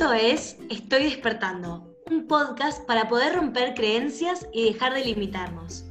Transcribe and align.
Esto 0.00 0.14
es 0.14 0.56
Estoy 0.70 1.02
despertando, 1.04 1.94
un 2.10 2.26
podcast 2.26 2.86
para 2.86 3.06
poder 3.06 3.34
romper 3.34 3.74
creencias 3.74 4.48
y 4.50 4.72
dejar 4.72 4.94
de 4.94 5.04
limitarnos. 5.04 5.84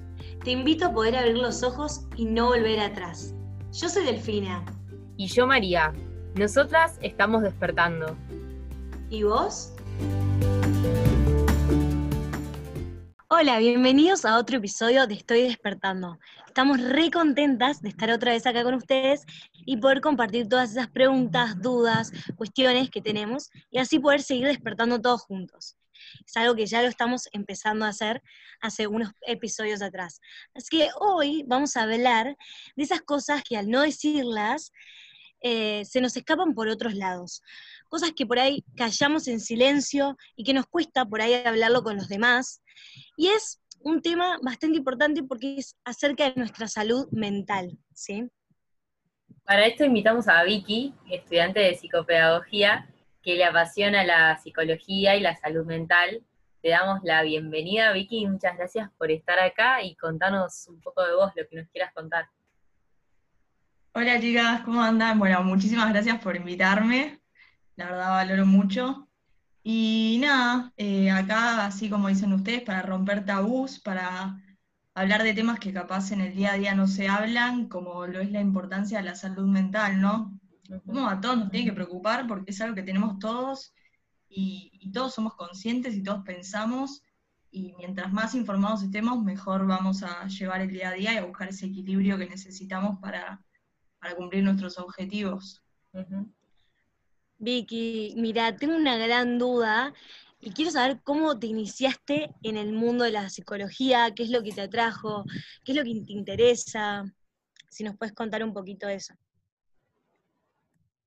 Te 0.44 0.50
invito 0.50 0.88
a 0.88 0.94
poder 0.94 1.16
abrir 1.16 1.38
los 1.38 1.62
ojos 1.62 2.08
y 2.16 2.26
no 2.26 2.48
volver 2.48 2.80
atrás. 2.80 3.36
Yo 3.72 3.88
soy 3.88 4.06
Delfina. 4.06 4.66
Y 5.18 5.28
yo 5.28 5.46
María. 5.46 5.94
Nosotras 6.34 6.98
estamos 7.04 7.44
despertando. 7.44 8.18
¿Y 9.12 9.22
vos? 9.22 9.76
Hola, 13.42 13.58
bienvenidos 13.58 14.26
a 14.26 14.38
otro 14.38 14.58
episodio 14.58 15.08
de 15.08 15.14
Estoy 15.14 15.44
despertando. 15.44 16.20
Estamos 16.46 16.82
re 16.82 17.10
contentas 17.10 17.82
de 17.82 17.88
estar 17.88 18.12
otra 18.12 18.34
vez 18.34 18.46
acá 18.46 18.66
con 18.66 18.74
ustedes 18.74 19.24
y 19.66 19.78
poder 19.78 20.02
compartir 20.02 20.50
todas 20.50 20.72
esas 20.72 20.90
preguntas, 20.90 21.56
dudas, 21.62 22.12
cuestiones 22.36 22.90
que 22.90 23.02
tenemos 23.02 23.50
y 23.72 23.78
así 23.78 23.98
poder 23.98 24.24
seguir 24.24 24.48
despertando 24.48 25.00
todos 25.00 25.22
juntos. 25.22 25.78
Es 26.28 26.36
algo 26.36 26.54
que 26.54 26.66
ya 26.66 26.82
lo 26.82 26.90
estamos 26.90 27.30
empezando 27.32 27.86
a 27.86 27.90
hacer 27.90 28.22
hace 28.60 28.88
unos 28.88 29.14
episodios 29.22 29.82
atrás. 29.82 30.20
Así 30.54 30.78
que 30.78 30.90
hoy 31.00 31.46
vamos 31.48 31.78
a 31.78 31.84
hablar 31.84 32.36
de 32.76 32.84
esas 32.84 33.02
cosas 33.04 33.42
que 33.48 33.56
al 33.56 33.70
no 33.70 33.84
decirlas 33.84 34.74
eh, 35.42 35.86
se 35.86 36.02
nos 36.02 36.18
escapan 36.18 36.54
por 36.54 36.68
otros 36.68 36.94
lados. 36.94 37.42
Cosas 37.88 38.12
que 38.14 38.26
por 38.26 38.40
ahí 38.40 38.66
callamos 38.76 39.30
en 39.30 39.40
silencio 39.40 40.18
y 40.36 40.44
que 40.44 40.54
nos 40.54 40.66
cuesta 40.68 41.06
por 41.06 41.22
ahí 41.22 41.34
hablarlo 41.34 41.84
con 41.84 41.96
los 41.96 42.10
demás. 42.10 42.62
Y 43.18 43.28
es 43.28 43.62
un 43.82 44.02
tema 44.02 44.40
bastante 44.42 44.78
importante 44.78 45.24
porque 45.24 45.58
es 45.58 45.76
acerca 45.84 46.30
de 46.30 46.36
nuestra 46.36 46.68
salud 46.68 47.08
mental, 47.12 47.78
¿sí? 47.94 48.30
Para 49.44 49.66
esto 49.66 49.84
invitamos 49.84 50.28
a 50.28 50.44
Vicky, 50.44 50.94
estudiante 51.10 51.60
de 51.60 51.76
psicopedagogía, 51.76 52.88
que 53.22 53.36
le 53.36 53.46
apasiona 53.46 54.04
la 54.04 54.38
psicología 54.38 55.16
y 55.16 55.22
la 55.22 55.36
salud 55.36 55.66
mental. 55.66 56.24
Te 56.62 56.70
damos 56.70 57.00
la 57.04 57.24
bienvenida, 57.24 57.92
Vicky, 57.92 58.20
y 58.20 58.28
muchas 58.28 58.58
gracias 58.58 58.90
por 58.98 59.12
estar 59.12 59.40
acá 59.40 59.82
y 59.82 59.96
contarnos 59.96 60.68
un 60.68 60.80
poco 60.82 61.04
de 61.06 61.16
vos, 61.16 61.32
lo 61.36 61.48
que 61.48 61.56
nos 61.56 61.68
quieras 61.70 61.94
contar. 61.94 62.28
Hola 63.94 64.20
chicas, 64.20 64.62
¿cómo 64.62 64.82
andan? 64.82 65.18
Bueno, 65.18 65.44
muchísimas 65.44 65.90
gracias 65.92 66.22
por 66.22 66.36
invitarme, 66.36 67.20
la 67.76 67.86
verdad 67.86 68.10
valoro 68.10 68.46
mucho. 68.46 69.09
Y 69.64 70.18
nada, 70.22 70.74
eh, 70.78 71.12
acá, 71.12 71.66
así 71.66 71.90
como 71.90 72.08
dicen 72.08 72.34
ustedes, 72.34 72.64
para 72.64 72.82
romper 72.82 73.26
tabús, 73.26 73.80
para 73.80 74.42
hablar 74.94 75.24
de 75.24 75.34
temas 75.34 75.60
que 75.60 75.74
capaz 75.74 76.12
en 76.12 76.22
el 76.22 76.36
día 76.36 76.54
a 76.54 76.58
día 76.58 76.76
no 76.76 76.88
se 76.88 77.08
hablan, 77.08 77.68
como 77.68 78.08
lo 78.08 78.20
es 78.20 78.32
la 78.32 78.42
importancia 78.42 79.00
de 79.00 79.06
la 79.06 79.16
salud 79.16 79.48
mental, 79.48 80.02
¿no? 80.02 80.40
Como 80.86 81.08
a 81.08 81.20
todos 81.20 81.38
nos 81.38 81.52
tiene 81.52 81.68
que 81.68 81.74
preocupar 81.76 82.28
porque 82.28 82.52
es 82.52 82.62
algo 82.62 82.76
que 82.76 82.84
tenemos 82.84 83.20
todos 83.20 83.74
y, 84.30 84.72
y 84.82 84.92
todos 84.92 85.14
somos 85.14 85.36
conscientes 85.36 85.96
y 85.96 86.04
todos 86.04 86.24
pensamos 86.24 87.04
y 87.52 87.74
mientras 87.78 88.12
más 88.14 88.36
informados 88.36 88.84
estemos, 88.84 89.24
mejor 89.24 89.66
vamos 89.66 90.04
a 90.04 90.28
llevar 90.28 90.62
el 90.62 90.70
día 90.70 90.90
a 90.90 90.94
día 90.94 91.14
y 91.14 91.18
a 91.18 91.26
buscar 91.26 91.50
ese 91.50 91.66
equilibrio 91.66 92.18
que 92.18 92.28
necesitamos 92.28 93.00
para, 93.00 93.44
para 94.00 94.16
cumplir 94.16 94.44
nuestros 94.44 94.78
objetivos. 94.78 95.64
Vicky, 97.40 98.14
mira, 98.18 98.56
tengo 98.58 98.76
una 98.76 98.98
gran 98.98 99.40
duda 99.40 99.94
y 100.42 100.52
quiero 100.52 100.72
saber 100.72 101.02
cómo 101.04 101.40
te 101.40 101.48
iniciaste 101.48 102.32
en 102.44 102.58
el 102.58 102.74
mundo 102.74 103.06
de 103.06 103.12
la 103.12 103.30
psicología, 103.30 104.14
qué 104.14 104.24
es 104.24 104.30
lo 104.30 104.44
que 104.44 104.52
te 104.52 104.62
atrajo, 104.62 105.24
qué 105.64 105.72
es 105.72 105.78
lo 105.78 105.84
que 105.84 106.02
te 106.02 106.12
interesa, 106.12 107.06
si 107.70 107.86
nos 107.86 107.98
puedes 107.98 108.14
contar 108.14 108.44
un 108.44 108.54
poquito 108.54 108.88
de 108.88 108.96
eso. 108.96 109.14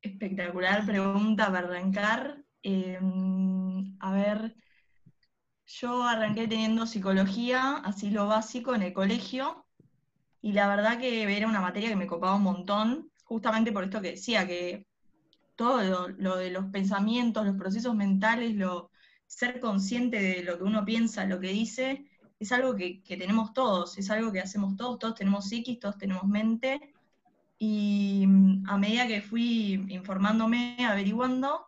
Espectacular 0.00 0.86
pregunta 0.86 1.46
para 1.52 1.68
arrancar. 1.68 2.42
Em, 2.62 3.96
a 4.00 4.12
ver, 4.12 4.56
yo 5.66 6.02
arranqué 6.02 6.48
teniendo 6.48 6.86
psicología, 6.86 7.76
así 7.84 8.10
lo 8.10 8.26
básico, 8.26 8.74
en 8.74 8.82
el 8.82 8.92
colegio, 8.94 9.66
y 10.40 10.52
la 10.52 10.66
verdad 10.68 10.98
que 10.98 11.36
era 11.36 11.46
una 11.46 11.60
materia 11.60 11.90
que 11.90 11.96
me 11.96 12.06
copaba 12.06 12.36
un 12.36 12.42
montón, 12.42 13.12
justamente 13.24 13.70
por 13.70 13.84
esto 13.84 14.00
que 14.00 14.12
decía, 14.12 14.46
que 14.46 14.86
lo, 15.62 16.36
de 16.36 16.50
los 16.50 16.66
pensamientos, 16.66 17.46
los 17.46 17.56
procesos 17.56 17.94
mentales, 17.94 18.54
lo, 18.54 18.90
ser 19.26 19.60
consciente 19.60 20.20
de 20.20 20.42
lo 20.42 20.58
que 20.58 20.64
uno 20.64 20.84
piensa, 20.84 21.24
lo 21.24 21.40
que 21.40 21.48
dice, 21.48 22.04
es 22.38 22.52
algo 22.52 22.76
que, 22.76 23.02
tenemos 23.06 23.52
todos, 23.54 23.96
es 23.98 24.10
algo 24.10 24.32
que 24.32 24.40
hacemos 24.40 24.76
todos, 24.76 24.98
todos 24.98 25.14
tenemos 25.14 25.48
psiquis, 25.48 25.78
todos 25.78 25.96
tenemos 25.96 26.24
mente, 26.24 26.92
y 27.58 28.24
mm, 28.26 28.64
a 28.68 28.76
medida 28.76 29.06
que 29.06 29.22
fui 29.22 29.84
informándome, 29.88 30.76
averiguando, 30.86 31.66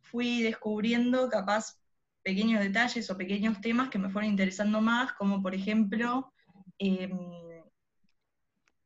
fui 0.00 0.42
descubriendo 0.42 1.28
capaz 1.28 1.78
pequeños 2.22 2.62
detalles 2.62 3.10
o 3.10 3.16
pequeños 3.16 3.60
temas 3.60 3.90
que 3.90 3.98
me 3.98 4.08
fueron 4.08 4.30
interesando 4.30 4.80
más, 4.80 5.12
como 5.12 5.42
por 5.42 5.54
ejemplo 5.54 6.32
em, 6.78 7.10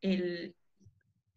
el, 0.01 0.57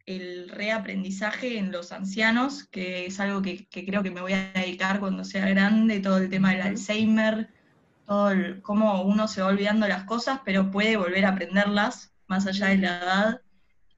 el, 0.05 0.49
reaprendizaje 0.49 1.57
en 1.57 1.71
los 1.71 1.91
ancianos, 1.91 2.65
que 2.65 3.05
es 3.05 3.19
algo 3.19 3.41
que, 3.41 3.67
creo 3.69 4.03
que 4.03 4.11
me 4.11 4.21
voy 4.21 4.33
a 4.33 4.51
dedicar 4.53 4.99
cuando 4.99 5.23
sea 5.23 5.47
grande, 5.49 5.99
todo 5.99 6.17
el 6.17 6.29
tema 6.29 6.51
del 6.51 6.61
Alzheimer, 6.61 7.49
todo 8.05 8.31
cómo 8.61 9.03
uno 9.03 9.27
se 9.27 9.41
va 9.41 9.47
olvidando 9.47 9.87
las 9.87 10.03
cosas, 10.05 10.41
pero 10.45 10.71
puede 10.71 10.97
volver 10.97 11.25
a 11.25 11.29
aprenderlas 11.29 12.13
más 12.27 12.47
allá 12.47 12.67
de 12.67 12.77
la 12.77 12.97
edad, 12.99 13.41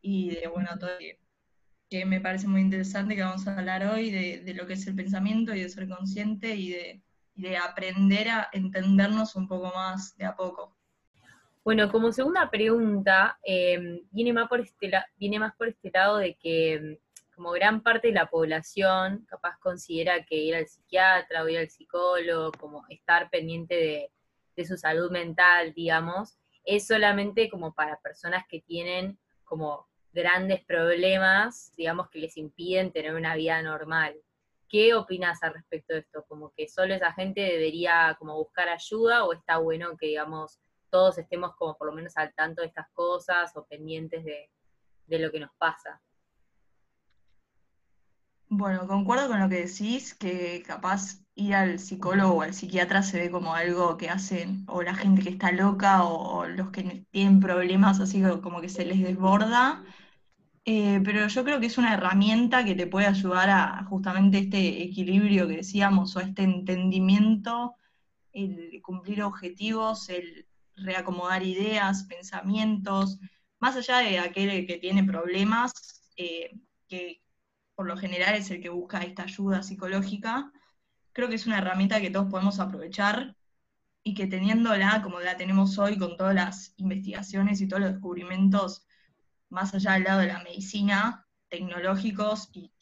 y 0.02 0.32
de, 0.32 0.48
bueno, 0.48 0.78
todo 0.80 0.90
que, 1.90 2.06
me 2.06 2.20
parece 2.20 2.48
muy 2.48 2.62
interesante 2.62 3.16
que 3.16 3.22
vamos 3.22 3.48
a 3.48 3.58
hablar 3.58 3.86
hoy, 3.86 4.12
de, 4.12 4.42
de 4.42 4.54
lo 4.54 4.66
que 4.68 4.74
es 4.74 4.88
el 4.88 4.96
pensamiento 4.96 5.54
y 5.54 5.62
de 5.62 5.70
ser 5.70 5.88
consciente 5.88 6.56
y 6.56 6.72
de, 6.72 7.04
y 7.36 7.42
de 7.44 7.58
aprender 7.58 8.30
a 8.30 8.50
entendernos 8.52 9.36
un 9.36 9.48
poco 9.48 9.72
más 9.76 10.16
de 10.18 10.26
a 10.26 10.36
poco. 10.36 10.76
Bueno, 11.64 11.90
como 11.90 12.12
segunda 12.12 12.50
pregunta, 12.52 13.40
eh, 13.42 14.02
viene, 14.12 14.34
más 14.34 14.50
por 14.50 14.60
este 14.60 14.92
viene 15.16 15.40
más 15.40 15.56
por 15.56 15.70
este 15.70 15.92
lado 15.94 16.18
de 16.18 16.36
que 16.36 17.00
mm, 17.00 17.36
como 17.36 17.52
gran 17.52 17.82
parte 17.82 18.10
de 18.10 18.14
la 18.14 18.30
población 18.30 19.26
capaz 19.30 19.58
considera 19.60 20.26
que 20.26 20.36
ir 20.36 20.56
al 20.56 20.68
psiquiatra 20.68 21.42
o 21.42 21.48
ir 21.48 21.60
al 21.60 21.70
psicólogo, 21.70 22.52
como 22.60 22.84
estar 22.90 23.30
pendiente 23.30 24.10
de, 24.56 24.66
su 24.66 24.76
salud 24.78 25.10
mental, 25.10 25.74
digamos, 25.74 26.38
es 26.66 26.86
solamente 26.86 27.50
como 27.50 27.74
para 27.74 27.98
personas 28.02 28.44
que 28.48 28.60
tienen 28.60 29.18
como 29.46 29.88
grandes 30.12 30.64
problemas, 30.66 31.72
digamos, 31.78 32.10
que 32.10 32.20
les 32.20 32.36
impiden 32.38 32.92
tener 32.92 33.16
una 33.16 33.36
vida 33.36 33.62
normal. 33.62 34.16
¿Qué 34.68 34.94
opinas 34.94 35.42
al 35.44 35.54
respecto 35.54 35.94
de 35.94 36.02
esto? 36.02 36.26
¿Como 36.28 36.52
que 36.52 36.68
solo 36.68 36.94
esa 36.94 37.14
gente 37.14 37.42
debería 37.42 38.16
como 38.20 38.36
buscar 38.36 38.68
ayuda 38.70 39.24
o 39.24 39.34
está 39.34 39.58
bueno 39.58 39.98
que, 39.98 40.08
digamos, 40.08 40.60
todos 40.94 41.18
estemos 41.18 41.56
como 41.56 41.76
por 41.76 41.88
lo 41.88 41.94
menos 41.94 42.16
al 42.18 42.36
tanto 42.36 42.62
de 42.62 42.68
estas 42.68 42.88
cosas 42.94 43.52
o 43.56 43.66
pendientes 43.66 44.24
de, 44.24 45.20
lo 45.20 45.32
que 45.32 45.40
nos 45.40 45.50
pasa. 45.58 46.00
Bueno, 48.48 48.88
concuerdo 48.88 49.28
con 49.28 49.40
lo 49.40 49.50
que 49.50 49.66
decís, 49.66 50.14
que 50.14 50.62
capaz 50.62 51.24
ir 51.34 51.56
al 51.56 51.80
psicólogo 51.80 52.36
o 52.36 52.42
al 52.44 52.54
psiquiatra 52.54 53.02
se 53.02 53.20
ve 53.20 53.32
como 53.32 53.56
algo 53.56 53.98
que 53.98 54.10
hacen 54.10 54.66
o 54.68 54.84
la 54.84 54.94
gente 54.94 55.24
que 55.24 55.30
está 55.30 55.52
loca 55.52 56.04
o, 56.04 56.46
los 56.46 56.70
que 56.70 57.08
tienen 57.10 57.40
problemas 57.40 58.00
así 58.00 58.22
como 58.44 58.62
que 58.62 58.70
se 58.70 58.86
les 58.86 59.02
desborda. 59.02 59.84
Eh, 60.66 61.02
pero 61.04 61.28
yo 61.28 61.44
creo 61.44 61.60
que 61.60 61.66
es 61.66 61.78
una 61.80 61.96
herramienta 61.96 62.64
que 62.64 62.76
te 62.76 62.86
puede 62.86 63.08
ayudar 63.08 63.50
a 63.50 63.84
justamente 63.86 64.38
este 64.38 64.84
equilibrio 64.84 65.48
que 65.48 65.58
decíamos 65.58 66.16
o 66.16 66.20
este 66.20 66.44
entendimiento, 66.44 67.74
el 68.32 68.80
cumplir 68.84 69.24
objetivos, 69.24 70.10
el 70.10 70.48
reacomodar 70.76 71.44
ideas, 71.44 72.04
pensamientos, 72.06 73.20
más 73.60 73.76
allá 73.76 74.00
de 74.00 74.20
aquel 74.20 74.68
que 74.68 74.78
tiene 74.78 75.04
problemas, 75.04 75.72
eh, 76.18 76.52
que 76.88 77.22
por 77.76 77.88
lo 77.88 77.98
general 77.98 78.36
es 78.36 78.52
el 78.52 78.62
que 78.62 78.70
busca 78.70 79.00
esta 79.02 79.24
ayuda 79.24 79.64
psicológica, 79.64 80.52
creo 81.12 81.30
que 81.30 81.36
es 81.36 81.48
una 81.48 81.60
herramienta 81.60 82.02
que 82.02 82.10
todos 82.10 82.30
podemos 82.30 82.60
aprovechar 82.60 83.36
y 84.04 84.14
que 84.14 84.28
teniéndola 84.28 85.02
como 85.02 85.20
la 85.22 85.38
tenemos 85.38 85.78
hoy 85.80 85.98
con 85.98 86.18
todas 86.18 86.36
las 86.36 86.74
investigaciones 86.78 87.62
y 87.62 87.68
todos 87.68 87.82
los 87.84 87.92
descubrimientos 87.94 88.86
más 89.50 89.74
allá 89.74 89.94
del 89.94 90.04
lado 90.04 90.20
de 90.20 90.28
la 90.28 90.44
medicina, 90.44 91.26
tecnológicos 91.48 92.50
y 92.54 92.74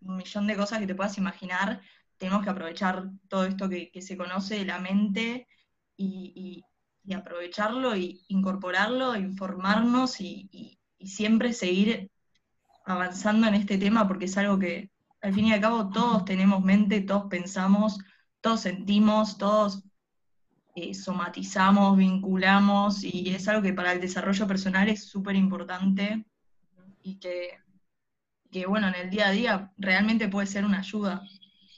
un 0.00 0.16
millón 0.16 0.46
de 0.46 0.56
cosas 0.56 0.78
que 0.78 0.86
te 0.86 0.94
puedas 0.94 1.18
imaginar, 1.18 1.80
tenemos 2.16 2.42
que 2.42 2.50
aprovechar 2.50 3.10
todo 3.28 3.44
esto 3.44 3.68
que, 3.68 3.90
se 4.00 4.16
conoce 4.16 4.58
de 4.58 4.64
la 4.64 4.78
mente 4.78 5.48
y, 5.96 6.32
y 6.34 6.71
aprovecharlo 7.12 7.96
y 7.96 8.24
incorporarlo, 8.28 9.16
informarnos 9.16 10.20
y, 10.20 10.78
siempre 11.04 11.52
seguir 11.52 12.12
avanzando 12.86 13.48
en 13.48 13.54
este 13.54 13.76
tema 13.76 14.06
porque 14.06 14.26
es 14.26 14.38
algo 14.38 14.56
que 14.56 14.92
al 15.20 15.34
fin 15.34 15.46
y 15.46 15.52
al 15.52 15.60
cabo 15.60 15.90
todos 15.90 16.24
tenemos 16.24 16.62
mente, 16.62 17.00
todos 17.00 17.24
pensamos, 17.28 17.98
todos 18.40 18.60
sentimos, 18.60 19.36
todos 19.36 19.82
eh, 20.76 20.94
somatizamos, 20.94 21.96
vinculamos 21.96 23.02
y 23.02 23.34
es 23.34 23.48
algo 23.48 23.62
que 23.62 23.72
para 23.72 23.92
el 23.92 24.00
desarrollo 24.00 24.46
personal 24.46 24.88
es 24.88 25.06
súper 25.08 25.34
importante 25.34 26.24
y 27.02 27.18
que, 27.18 27.58
bueno, 28.66 28.88
en 28.88 28.94
el 28.94 29.10
día 29.10 29.28
a 29.28 29.32
día 29.32 29.72
realmente 29.76 30.28
puede 30.28 30.46
ser 30.46 30.64
una 30.64 30.78
ayuda. 30.78 31.22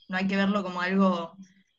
no 0.09 0.17
hay 0.19 0.27
que 0.27 0.37
verlo 0.37 0.63
como 0.63 0.81
algo 0.83 1.37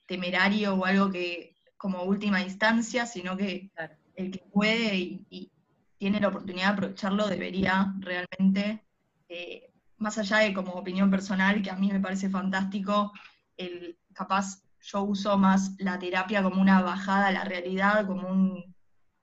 temerario 0.07 0.75
o 0.75 0.85
algo 0.85 1.11
que 1.11 1.54
como 1.77 2.03
última 2.03 2.41
instancia, 2.41 3.05
sino 3.05 3.35
que 3.37 3.71
el 4.15 4.31
que 4.31 4.43
puede 4.51 4.95
y, 4.95 5.51
tiene 5.97 6.19
la 6.19 6.27
oportunidad 6.27 6.67
de 6.67 6.73
aprovecharlo 6.73 7.27
debería 7.27 7.93
realmente, 7.99 8.85
eh, 9.29 9.71
más 9.97 10.17
allá 10.17 10.39
de 10.39 10.53
como 10.53 10.73
opinión 10.73 11.09
personal, 11.09 11.61
que 11.61 11.71
a 11.71 11.77
mí 11.77 11.89
me 11.91 12.01
parece 12.01 12.29
fantástico, 12.29 13.13
el 13.55 13.97
capaz 14.13 14.61
yo 14.81 15.03
uso 15.03 15.37
más 15.37 15.71
la 15.79 15.97
terapia 15.97 16.43
como 16.43 16.61
una 16.61 16.81
bajada 16.81 17.27
a 17.27 17.31
la 17.31 17.45
realidad, 17.45 18.05
como 18.05 18.27
un 18.27 18.75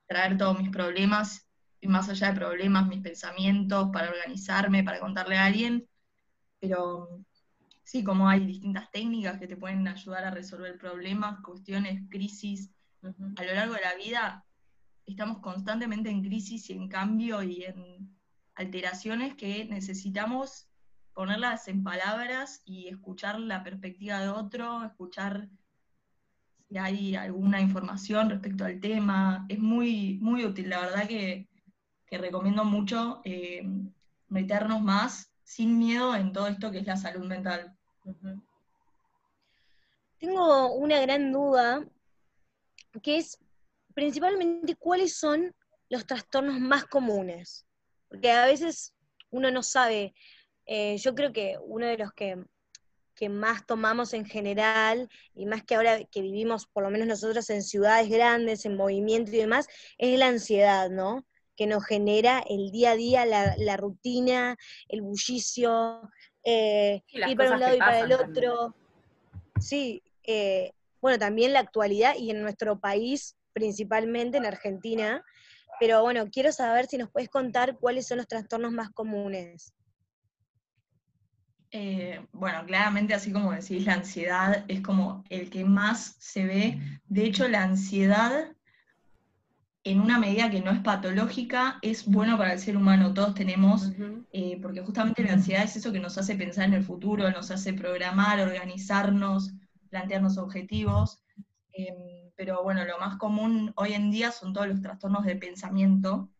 traer 0.06 0.37
todos 0.38 0.58
mis 0.58 0.70
problemas, 0.70 1.46
y 1.81 1.88
más 1.88 2.08
allá 2.08 2.28
de 2.28 2.40
problemas, 2.40 2.87
mis 2.87 3.02
pensamientos, 3.02 3.90
para 3.93 4.10
organizarme, 4.10 4.82
para 4.82 5.00
contarle 5.00 5.37
a 5.37 5.46
alguien, 5.46 5.87
pero 6.58 7.25
sí, 7.93 8.03
como 8.03 8.27
hay 8.27 8.47
distintas 8.47 8.91
técnicas 8.91 9.39
que 9.39 9.47
te 9.47 9.59
pueden 9.59 9.87
ayudar 9.87 10.25
a 10.25 10.31
resolver 10.31 10.79
problemas, 10.79 11.43
cuestiones, 11.43 12.00
crisis. 12.09 12.71
A 13.37 13.44
lo 13.44 13.55
largo 13.55 13.75
de 13.75 13.83
la 13.83 13.94
vida 13.97 14.47
estamos 15.05 15.41
constantemente 15.41 16.09
en 16.09 16.23
crisis 16.23 16.71
y 16.71 16.73
en 16.73 16.89
cambio 16.89 17.43
y 17.43 17.65
en 17.65 18.17
alteraciones 18.55 19.35
que 19.35 19.67
necesitamos 19.67 20.71
ponerlas 21.12 21.69
en 21.69 21.85
palabras 21.85 22.62
y 22.65 22.89
escuchar 22.89 23.39
la 23.39 23.62
perspectiva 23.62 24.21
de 24.21 24.31
otro, 24.31 24.85
escuchar 24.85 25.50
si 26.71 26.79
hay 26.79 27.15
alguna 27.15 27.61
información 27.61 28.31
respecto 28.31 28.65
al 28.65 28.81
tema. 28.81 29.44
Es 29.50 29.59
muy, 29.59 30.19
muy 30.23 30.47
útil, 30.47 30.71
la 30.71 30.81
verdad 30.81 31.06
que, 31.06 31.47
recomiendo 32.11 32.65
mucho 32.65 33.21
eh, 33.25 33.62
meternos 34.29 34.81
más 34.81 35.31
sin 35.44 35.79
miedo 35.79 36.17
en 36.17 36.33
todo 36.33 36.47
esto 36.47 36.71
que 36.71 36.79
es 36.79 36.87
la 36.87 36.97
salud 36.97 37.27
mental. 37.27 37.77
Tengo 40.19 40.72
una 40.75 41.00
gran 41.00 41.32
duda, 41.32 41.84
que 43.02 43.16
es 43.19 43.38
principalmente 43.94 44.76
cuáles 44.76 45.16
son 45.16 45.54
los 45.88 46.06
trastornos 46.06 46.58
más 46.60 46.84
comunes. 46.87 47.66
Porque 48.08 48.31
a 48.31 48.46
veces 48.46 48.94
uno 49.31 49.50
no 49.50 49.62
sabe, 49.62 50.14
eh, 50.66 50.96
yo 50.99 51.14
creo 51.14 51.32
que 51.32 51.56
uno 51.60 51.87
de 51.87 51.99
los 51.99 52.12
que, 52.12 52.44
más 53.28 53.64
tomamos 53.66 54.14
en 54.14 54.25
general, 54.25 55.08
y 55.32 55.46
más 55.46 55.62
que 55.62 55.76
ahora 55.76 56.02
que 56.06 56.22
vivimos, 56.22 56.66
por 56.66 56.82
lo 56.82 56.90
menos 56.90 57.06
nosotros 57.06 57.48
en 57.50 57.62
ciudades 57.62 58.08
grandes, 58.08 58.64
en 58.64 58.76
movimiento 58.76 59.31
y 59.31 59.37
demás, 59.37 59.69
es 59.96 60.19
la 60.19 60.26
ansiedad, 60.26 60.90
¿no? 60.90 61.25
Que 61.55 61.69
nos 61.69 61.84
genera 61.84 62.43
el 62.48 62.72
día 62.72 62.90
a 62.90 62.96
día, 62.96 63.25
la 63.25 63.76
rutina, 63.76 64.56
el 64.88 65.02
bullicio, 65.02 66.10
eh, 66.44 67.03
ir 67.09 67.37
para 67.37 67.53
un 67.53 67.61
lado 67.61 67.77
y 67.77 67.79
para 67.79 68.00
el 68.00 68.12
otro. 68.12 68.75
Sí, 69.61 70.03
eh, 70.25 70.73
bueno, 71.00 71.19
también 71.19 71.53
la 71.53 71.61
actualidad 71.61 72.15
y 72.17 72.31
en 72.31 72.43
nuestro 72.43 72.79
país, 72.79 73.37
principalmente 73.53 74.39
en 74.39 74.47
Argentina. 74.47 75.25
Pero 75.81 76.03
bueno, 76.03 76.29
quiero 76.31 76.53
saber 76.53 76.87
si 76.87 76.97
nos 76.97 77.11
puedes 77.11 77.29
contar 77.29 77.77
cuáles 77.79 78.06
son 78.06 78.19
los 78.19 78.29
trastornos 78.29 78.73
más 78.73 78.91
comunes. 78.91 79.73
Eh, 81.75 82.21
bueno, 82.33 82.65
claramente 82.67 83.15
así 83.15 83.33
como 83.33 83.53
decís, 83.53 83.87
la 83.87 83.94
ansiedad 83.94 84.65
es 84.69 84.83
como 84.83 85.25
el 85.31 85.49
que 85.49 85.65
más 85.65 86.17
se 86.19 86.44
ve. 86.44 86.79
De 87.06 87.25
hecho, 87.25 87.49
la 87.49 87.62
ansiedad 87.62 88.55
en 89.84 90.00
una 90.00 90.19
medida 90.19 90.50
que 90.50 90.61
no 90.61 90.70
es 90.70 90.81
patológica, 90.81 91.79
es 91.82 92.06
bueno 92.06 92.38
para 92.38 92.52
el 92.52 92.58
ser 92.61 92.76
humano, 92.76 93.12
todos 93.12 93.34
tenemos, 93.34 93.90
eh, 94.32 94.58
porque 94.62 94.81
justamente 94.81 95.25
la 95.25 95.32
ansiedad 95.32 95.64
es 95.64 95.76
eso 95.76 95.93
que 95.93 95.99
nos 95.99 96.17
hace 96.19 96.37
pensar 96.37 96.67
en 96.67 96.75
el 96.75 96.84
futuro, 96.84 97.31
nos 97.31 97.50
hace 97.50 97.73
programar, 97.73 98.38
organizarnos, 98.40 99.52
plantearnos 99.88 100.38
objetivos. 100.38 101.23
Em, 101.73 102.31
pero 102.37 102.62
bueno, 102.62 102.84
lo 102.84 102.99
más 102.99 103.17
común 103.17 103.73
hoy 103.76 103.94
en 103.94 104.11
día 104.11 104.31
son 104.31 104.52
todos 104.52 104.69
los 104.69 104.81
trastornos 104.81 105.25
de 105.25 105.37
pensamiento, 105.37 106.31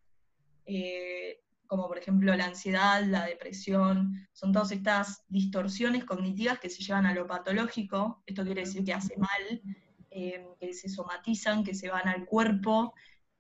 eh, 0.65 1.41
como 1.67 1.89
por 1.89 1.99
ejemplo 1.99 2.35
la 2.37 2.44
ansiedad, 2.44 3.03
la 3.05 3.27
depresión, 3.27 4.29
son 4.33 4.53
todas 4.53 4.71
estas 4.71 5.25
distorsiones 5.29 6.05
cognitivas 6.05 6.61
que 6.61 6.71
se 6.71 6.83
llevan 6.83 7.06
a 7.06 7.15
lo 7.15 7.27
patológico, 7.27 8.23
esto 8.27 8.44
quiere 8.44 8.61
decir 8.61 8.85
que 8.85 8.93
hace 8.93 9.17
mal, 9.17 9.62
em, 10.11 10.55
que 10.61 10.75
se 10.75 10.89
somatizan, 10.89 11.65
que 11.65 11.75
se 11.75 11.89
van 11.89 12.09
al 12.09 12.25
cuerpo, 12.27 12.94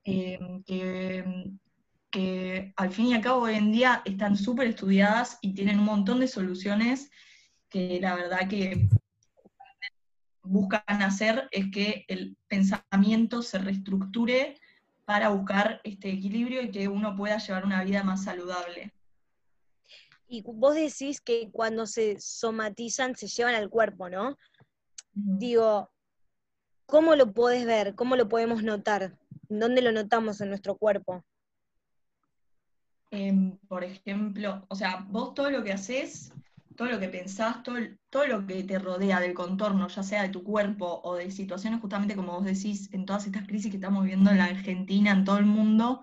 Em, 0.04 0.62
que, 2.10 2.72
al 2.76 2.92
fin 2.92 3.06
y 3.06 3.14
al 3.14 3.22
cabo 3.22 3.42
hoy 3.42 3.54
en 3.54 3.72
día 3.72 4.02
están 4.04 4.36
súper 4.36 4.66
estudiadas 4.66 5.38
y 5.40 5.54
tienen 5.54 5.78
un 5.78 5.86
montón 5.86 6.20
de 6.20 6.28
soluciones 6.28 7.10
que 7.68 7.98
la 8.00 8.14
verdad 8.14 8.48
que 8.48 8.88
buscan 10.42 11.02
hacer 11.02 11.48
es 11.52 11.70
que 11.70 12.04
el 12.08 12.36
pensamiento 12.48 13.42
se 13.42 13.58
reestructure 13.58 14.60
para 15.04 15.30
buscar 15.30 15.80
este 15.84 16.10
equilibrio 16.10 16.62
y 16.62 16.70
que 16.70 16.88
uno 16.88 17.16
pueda 17.16 17.38
llevar 17.38 17.64
una 17.64 17.82
vida 17.84 18.02
más 18.02 18.24
saludable. 18.24 18.92
Y 20.26 20.42
vos 20.42 20.74
decís 20.74 21.20
que 21.20 21.50
cuando 21.50 21.86
se 21.86 22.18
somatizan 22.18 23.14
se 23.14 23.28
llevan 23.28 23.54
al 23.54 23.70
cuerpo, 23.70 24.08
¿no? 24.08 24.36
Digo, 25.12 25.90
¿cómo 26.86 27.14
lo 27.16 27.32
podés 27.32 27.66
ver? 27.66 27.94
¿Cómo 27.94 28.16
lo 28.16 28.28
podemos 28.28 28.62
notar? 28.62 29.18
¿Dónde 29.58 29.82
lo 29.82 29.92
notamos 29.92 30.40
en 30.40 30.48
nuestro 30.48 30.76
cuerpo? 30.76 31.22
Em, 33.10 33.58
por 33.68 33.84
ejemplo, 33.84 34.64
o 34.68 34.74
sea, 34.74 35.06
vos 35.10 35.34
todo 35.34 35.50
lo 35.50 35.62
que 35.62 35.72
haces, 35.72 36.32
todo 36.74 36.88
lo 36.88 36.98
que 36.98 37.08
pensás, 37.08 37.62
todo, 37.62 37.76
todo 38.08 38.26
lo 38.26 38.46
que 38.46 38.64
te 38.64 38.78
rodea 38.78 39.20
del 39.20 39.34
contorno, 39.34 39.88
ya 39.88 40.02
sea 40.02 40.22
de 40.22 40.30
tu 40.30 40.42
cuerpo 40.42 41.02
o 41.04 41.16
de 41.16 41.30
situaciones 41.30 41.80
justamente 41.80 42.16
como 42.16 42.32
vos 42.32 42.46
decís, 42.46 42.88
en 42.92 43.04
todas 43.04 43.26
estas 43.26 43.46
crisis 43.46 43.70
que 43.70 43.76
estamos 43.76 44.04
viviendo 44.04 44.30
en 44.30 44.38
la 44.38 44.46
Argentina, 44.46 45.10
en 45.10 45.24
todo 45.24 45.36
el 45.36 45.44
mundo, 45.44 46.02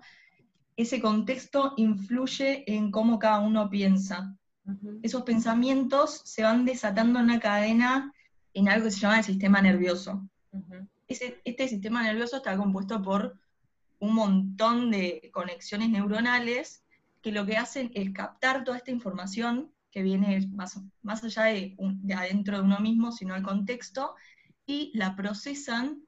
ese 0.76 1.00
contexto 1.00 1.74
influye 1.76 2.62
en 2.72 2.92
cómo 2.92 3.18
cada 3.18 3.40
uno 3.40 3.68
piensa. 3.68 4.36
Esos 5.02 5.22
pensamientos 5.22 6.22
se 6.24 6.44
van 6.44 6.64
desatando 6.64 7.18
en 7.18 7.24
una 7.24 7.40
cadena 7.40 8.12
en 8.54 8.68
algo 8.68 8.84
que 8.84 8.92
se 8.92 9.00
llama 9.00 9.18
el 9.18 9.24
sistema 9.24 9.60
nervioso 9.60 10.30
este 11.10 11.68
sistema 11.68 12.02
nervioso 12.02 12.36
está 12.36 12.56
compuesto 12.56 13.02
por 13.02 13.36
un 14.00 14.14
montón 14.14 14.90
de 14.90 15.30
conexiones 15.32 15.90
neuronales 15.90 16.84
que 17.22 17.32
lo 17.32 17.46
que 17.46 17.56
hacen 17.56 17.90
es 17.94 18.10
captar 18.12 18.64
toda 18.64 18.78
esta 18.78 18.90
información 18.90 19.72
que 19.90 20.02
viene 20.02 20.46
más, 20.52 20.80
más 21.02 21.22
allá 21.22 21.44
de, 21.44 21.76
adentro 22.16 22.58
de 22.58 22.64
uno 22.64 22.80
mismo, 22.80 23.12
sino 23.12 23.34
al 23.34 23.42
contexto, 23.42 24.14
y 24.66 24.92
la 24.94 25.16
procesan 25.16 26.02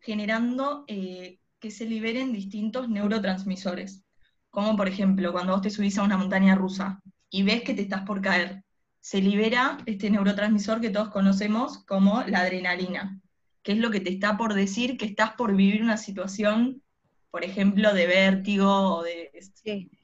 generando 0.00 0.84
eh, 0.86 1.40
que 1.58 1.70
se 1.70 1.84
liberen 1.84 2.32
distintos 2.32 2.88
neurotransmisores. 2.88 4.04
Como 4.50 4.76
por 4.76 4.88
ejemplo, 4.88 5.32
cuando 5.32 5.52
vos 5.52 5.62
te 5.62 5.70
subís 5.70 5.98
a 5.98 6.04
una 6.04 6.16
montaña 6.16 6.54
rusa 6.54 7.02
y 7.28 7.42
ves 7.42 7.62
que 7.62 7.74
te 7.74 7.82
estás 7.82 8.02
por 8.02 8.22
caer, 8.22 8.64
se 9.00 9.20
libera 9.20 9.78
este 9.86 10.10
neurotransmisor 10.10 10.80
que 10.80 10.90
todos 10.90 11.10
conocemos 11.10 11.84
como 11.84 12.22
la 12.22 12.40
adrenalina 12.40 13.20
qué 13.68 13.72
es 13.72 13.78
lo 13.80 13.90
que 13.90 14.00
te 14.00 14.08
está 14.08 14.38
por 14.38 14.54
decir 14.54 14.96
que 14.96 15.04
estás 15.04 15.32
por 15.32 15.54
vivir 15.54 15.82
una 15.82 15.98
situación, 15.98 16.82
por 17.30 17.44
ejemplo, 17.44 17.92
de 17.94 18.06
vértigo 18.06 18.96
o 18.96 19.02
de 19.02 19.30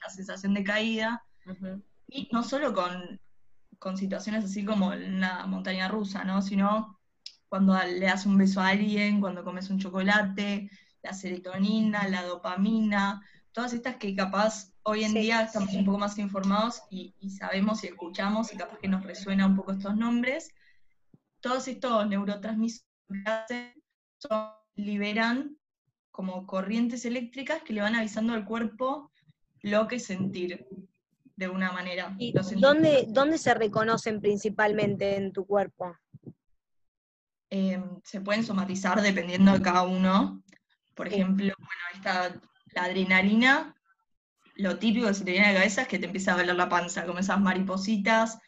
la 0.03 0.11
sensación 0.11 0.55
de 0.55 0.65
caída. 0.65 1.25
Y 2.09 2.29
no 2.33 2.43
solo 2.43 2.75
con, 2.75 3.21
situaciones 3.97 4.45
así 4.45 4.65
como 4.65 4.93
en 4.93 5.17
una 5.17 5.47
montaña 5.47 5.89
rusa, 5.89 6.25
¿no? 6.25 6.41
Sino 6.41 6.99
cuando 7.49 7.77
le 7.79 8.07
das 8.07 8.25
un 8.27 8.39
beso 8.39 8.61
a 8.61 8.69
alguien, 8.69 9.21
cuando 9.21 9.45
comes 9.45 9.69
un 9.71 9.79
chocolate, 9.79 10.71
la 11.03 11.13
serotonina, 11.13 12.09
la 12.09 12.23
dopamina, 12.23 13.23
todas 13.53 13.75
estas 13.75 13.97
que 13.97 14.17
capaz 14.17 14.73
hoy 14.83 15.05
en 15.05 15.15
día 15.15 15.43
estamos 15.43 15.73
un 15.75 15.85
poco 15.85 15.99
más 15.99 16.19
informados 16.19 16.83
y, 16.91 17.15
y, 17.21 17.31
sabemos 17.31 17.85
y 17.85 17.89
escuchamos 17.89 18.53
y 18.53 18.57
capaz 18.57 18.79
que 18.79 18.89
nos 18.89 19.05
resuena 19.05 19.47
un 19.47 19.57
poco 19.57 19.73
estos 19.73 19.97
nombres, 19.97 20.51
todos 21.41 21.69
estos 21.69 22.07
neurotransmisores 22.09 22.85
liberan 24.77 25.59
como 26.15 26.47
corrientes 26.47 27.05
eléctricas 27.05 27.65
que 27.65 27.73
le 27.73 27.81
van 27.81 27.97
avisando 27.97 28.35
al 28.35 28.45
cuerpo 28.45 29.11
lo 29.63 29.89
que 29.89 29.99
sentir 29.99 30.65
de 31.35 31.49
una 31.49 31.73
manera. 31.73 32.15
¿Y 32.21 32.33
dónde, 32.33 33.07
dónde 33.09 33.37
se 33.37 33.53
reconocen 33.53 34.21
principalmente 34.21 35.17
en 35.17 35.33
tu 35.33 35.45
cuerpo? 35.45 35.97
Em, 37.51 38.01
se 38.05 38.21
pueden 38.21 38.45
somatizar 38.45 39.03
dependiendo 39.03 39.55
de 39.55 39.61
cada 39.61 39.83
uno. 39.83 40.45
Por 40.95 41.09
ejemplo, 41.09 41.53
bueno, 41.59 41.83
esta, 41.95 42.41
la 42.77 42.85
adrenalina, 42.85 43.75
lo 44.55 44.79
típico 44.79 45.09
que 45.09 45.15
se 45.15 45.25
te 45.25 45.33
viene 45.33 45.49
a 45.49 45.53
la 45.53 45.59
cabeza 45.59 45.83
es 45.83 45.89
que 45.89 45.99
te 45.99 46.07
empieza 46.07 46.35
a 46.35 46.37
doler 46.37 46.55
la 46.55 46.69
panza, 46.69 47.07
como 47.07 47.19
esas 47.19 47.41
maripositas. 47.41 48.39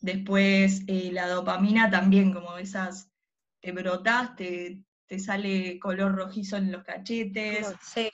Después 0.00 0.82
eh, 0.88 1.10
la 1.12 1.28
dopamina 1.28 1.88
también, 1.88 2.32
como 2.32 2.58
esas 2.58 3.12
te 3.60 3.70
brotas, 3.70 4.34
te, 4.34 4.82
sale 5.18 5.78
color 5.78 6.14
rojizo 6.14 6.56
en 6.56 6.72
los 6.72 6.84
cachetes. 6.84 7.74
Sí. 7.82 8.10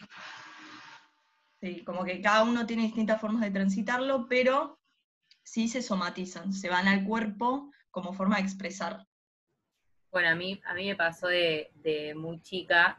Sí, 1.60 1.82
como 1.84 2.04
que 2.04 2.20
cada 2.20 2.44
uno 2.44 2.66
tiene 2.66 2.84
distintas 2.84 3.20
formas 3.20 3.42
de 3.42 3.50
transitarlo, 3.50 4.26
pero 4.28 4.78
sí 5.42 5.66
se 5.66 5.82
somatizan, 5.82 6.52
se 6.52 6.68
van 6.68 6.86
al 6.86 7.04
cuerpo 7.04 7.72
como 7.90 8.12
forma 8.12 8.36
de 8.36 8.42
expresar. 8.42 9.06
Bueno, 10.12 10.28
a 10.28 10.34
mí, 10.34 10.60
a 10.64 10.74
mí 10.74 10.86
me 10.86 10.94
pasó 10.94 11.26
de, 11.26 11.70
muy 12.16 12.40
chica, 12.42 12.98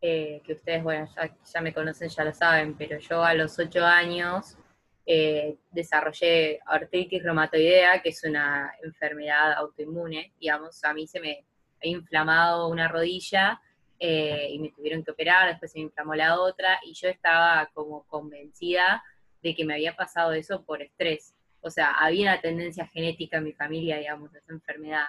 eh, 0.00 0.40
que 0.44 0.52
ustedes, 0.52 0.82
bueno, 0.84 1.08
ya, 1.52 1.60
me 1.60 1.74
conocen, 1.74 2.08
ya 2.08 2.24
lo 2.24 2.32
saben, 2.32 2.76
pero 2.76 2.98
yo 2.98 3.24
a 3.24 3.34
los 3.34 3.58
ocho 3.58 3.84
años 3.84 4.56
eh, 5.04 5.58
desarrollé 5.72 6.60
artritis 6.64 7.22
reumatoidea, 7.24 8.00
que 8.02 8.10
es 8.10 8.22
una 8.22 8.72
enfermedad 8.82 9.52
autoinmune, 9.54 10.32
digamos, 10.38 10.82
a 10.84 10.94
mí 10.94 11.06
se 11.06 11.18
me 11.18 11.44
inflamado 11.82 12.68
una 12.68 12.88
rodilla 12.88 13.60
eh, 13.98 14.48
y 14.50 14.58
me 14.58 14.70
tuvieron 14.70 15.02
que 15.02 15.10
operar, 15.10 15.48
después 15.48 15.72
se 15.72 15.78
me 15.78 15.84
inflamó 15.84 16.14
la 16.14 16.38
otra, 16.40 16.78
y 16.84 16.92
yo 16.94 17.08
estaba 17.08 17.70
como 17.72 18.04
convencida 18.04 19.02
de 19.42 19.54
que 19.54 19.64
me 19.64 19.74
había 19.74 19.96
pasado 19.96 20.32
eso 20.32 20.62
por 20.64 20.82
estrés. 20.82 21.34
O 21.60 21.70
sea, 21.70 21.92
había 21.92 22.32
una 22.32 22.40
tendencia 22.40 22.86
genética 22.86 23.38
en 23.38 23.44
mi 23.44 23.52
familia, 23.52 23.98
digamos, 23.98 24.32
de 24.32 24.38
esa 24.38 24.52
enfermedad, 24.52 25.06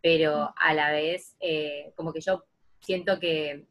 pero 0.00 0.52
a 0.56 0.74
la 0.74 0.90
vez, 0.90 1.36
eh, 1.40 1.92
como 1.96 2.12
que 2.12 2.20
yo 2.20 2.44
siento 2.80 3.18
que 3.18 3.66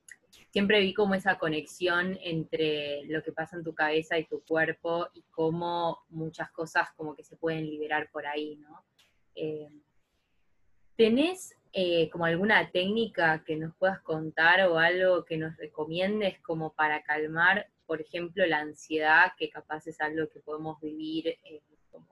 siempre 0.51 0.81
vi 0.81 0.93
como 0.93 1.15
esa 1.15 1.37
conexión 1.37 2.17
entre 2.21 3.03
lo 3.05 3.23
que 3.23 3.31
pasa 3.31 3.55
en 3.55 3.63
tu 3.63 3.73
cabeza 3.73 4.17
y 4.17 4.25
tu 4.25 4.43
cuerpo 4.43 5.07
y 5.13 5.23
cómo 5.31 5.99
muchas 6.09 6.51
cosas 6.51 6.89
como 6.95 7.15
que 7.15 7.23
se 7.23 7.37
pueden 7.37 7.69
liberar 7.69 8.09
por 8.11 8.25
ahí, 8.27 8.57
¿no? 8.57 8.83
Eh, 9.35 9.69
¿Tenés 10.95 11.55
eh, 11.73 12.09
como 12.09 12.25
alguna 12.25 12.69
técnica 12.71 13.43
que 13.45 13.55
nos 13.55 13.73
puedas 13.75 14.01
contar 14.01 14.67
o 14.67 14.77
algo 14.77 15.23
que 15.23 15.37
nos 15.37 15.55
recomiendes 15.57 16.39
como 16.41 16.73
para 16.73 17.01
calmar, 17.03 17.67
por 17.85 18.01
ejemplo, 18.01 18.45
la 18.45 18.59
ansiedad, 18.59 19.31
que 19.37 19.49
capaz 19.49 19.87
es 19.87 19.99
algo 20.01 20.27
que 20.29 20.39
podemos 20.39 20.79
vivir 20.81 21.27
eh, 21.27 21.61
como 21.89 22.07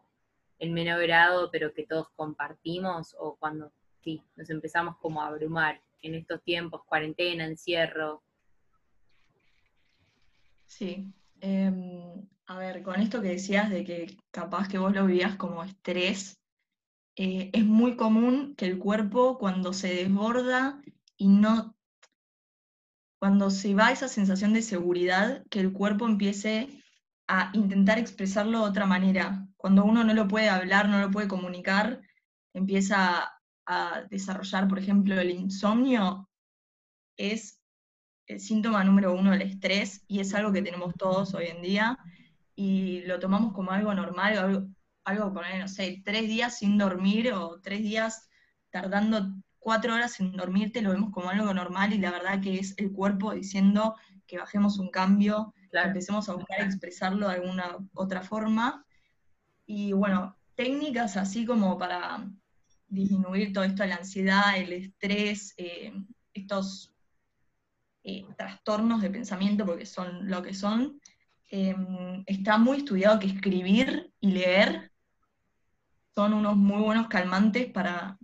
en 0.59 0.73
menor 0.73 1.01
grado, 1.01 1.49
pero 1.51 1.73
que 1.73 1.85
todos 1.85 2.09
compartimos, 2.15 3.15
o 3.19 3.35
cuando 3.35 3.71
sí, 4.01 4.21
nos 4.35 4.49
empezamos 4.49 4.97
como 4.97 5.21
a 5.21 5.27
abrumar 5.27 5.81
en 6.01 6.15
estos 6.15 6.41
tiempos, 6.43 6.83
cuarentena, 6.85 7.45
encierro? 7.45 8.23
Sí. 10.67 11.13
Em, 11.41 12.27
a 12.47 12.57
ver, 12.57 12.81
con 12.83 12.99
esto 13.01 13.21
que 13.21 13.29
decías 13.29 13.69
de 13.69 13.83
que 13.83 14.17
capaz 14.31 14.67
que 14.67 14.77
vos 14.77 14.93
lo 14.93 15.05
vivías 15.05 15.35
como 15.35 15.63
estrés, 15.63 16.39
eh, 17.21 17.49
es 17.51 17.65
muy 17.65 17.97
común 17.97 18.55
que 18.55 18.65
el 18.65 18.79
cuerpo 18.79 19.37
cuando 19.37 19.73
se 19.73 19.93
desborda 19.93 20.81
y 21.17 21.27
no, 21.27 21.75
cuando 23.19 23.49
se 23.49 23.75
va 23.75 23.91
esa 23.91 24.07
sensación 24.07 24.53
de 24.53 24.61
seguridad, 24.61 25.43
que 25.49 25.59
el 25.59 25.73
cuerpo 25.73 26.05
empiece 26.05 26.81
a 27.27 27.51
intentar 27.53 27.99
expresarlo 27.99 28.59
de 28.59 28.69
otra 28.69 28.85
manera. 28.85 29.45
Cuando 29.57 29.83
uno 29.83 30.05
no 30.05 30.13
lo 30.13 30.29
puede 30.29 30.47
hablar, 30.47 30.87
no 30.87 30.97
lo 31.01 31.11
puede 31.11 31.27
comunicar, 31.27 32.01
empieza 32.53 33.29
a 33.65 34.03
desarrollar, 34.09 34.69
por 34.69 34.79
ejemplo, 34.79 35.19
el 35.19 35.31
insomnio, 35.31 36.29
es 37.17 37.61
el 38.27 38.39
síntoma 38.39 38.81
número 38.85 39.13
uno 39.13 39.31
del 39.31 39.41
estrés 39.41 40.05
y 40.07 40.21
es 40.21 40.33
algo 40.33 40.53
que 40.53 40.61
tenemos 40.61 40.93
todos 40.95 41.33
hoy 41.33 41.47
en 41.47 41.61
día 41.61 41.99
y 42.55 43.01
lo 43.01 43.19
tomamos 43.19 43.51
como 43.51 43.71
algo 43.71 43.93
normal, 43.93 44.37
algo, 44.37 44.67
algo, 45.09 45.33
poner, 45.33 45.59
no 45.59 45.67
sé, 45.67 46.01
tres 46.05 46.27
días 46.27 46.57
sin 46.57 46.77
dormir 46.77 47.33
o 47.33 47.59
tres 47.61 47.81
días 47.81 48.29
tardando 48.69 49.33
cuatro 49.59 49.93
horas 49.93 50.19
en 50.19 50.31
dormirte, 50.31 50.81
lo 50.81 50.91
vemos 50.91 51.11
como 51.11 51.29
algo 51.29 51.53
normal 51.53 51.93
y 51.93 51.97
la 51.97 52.11
verdad 52.11 52.41
que 52.41 52.59
es 52.59 52.73
el 52.77 52.91
cuerpo 52.91 53.33
diciendo 53.33 53.95
que 54.25 54.37
bajemos 54.37 54.79
un 54.79 54.89
cambio, 54.89 55.53
que 55.71 55.79
empecemos 55.79 56.29
a 56.29 56.33
buscar 56.33 56.61
expresarlo 56.61 57.27
de 57.27 57.35
alguna 57.35 57.77
otra 57.93 58.21
forma. 58.21 58.85
Y 59.65 59.91
bueno, 59.91 60.37
técnicas 60.55 61.17
así 61.17 61.45
como 61.45 61.77
para 61.77 62.29
disminuir 62.87 63.53
todo 63.53 63.63
esto 63.63 63.83
de 63.83 63.89
la 63.89 63.95
ansiedad, 63.95 64.57
el 64.57 64.73
estrés, 64.73 65.53
eh, 65.57 65.93
estos 66.33 66.93
eh, 68.03 68.25
trastornos 68.37 69.01
de 69.01 69.09
pensamiento, 69.09 69.65
porque 69.65 69.85
son 69.85 70.29
lo 70.29 70.41
que 70.41 70.53
son, 70.53 70.99
eh, 71.51 71.75
está 72.25 72.57
muy 72.57 72.77
estudiado 72.77 73.19
que 73.19 73.27
escribir 73.27 74.11
y 74.19 74.31
leer 74.31 74.88
son 76.19 76.33
unos 76.33 76.57
muy 76.57 76.81
buenos 76.81 77.07
calmantes 77.07 77.71
para, 77.71 78.19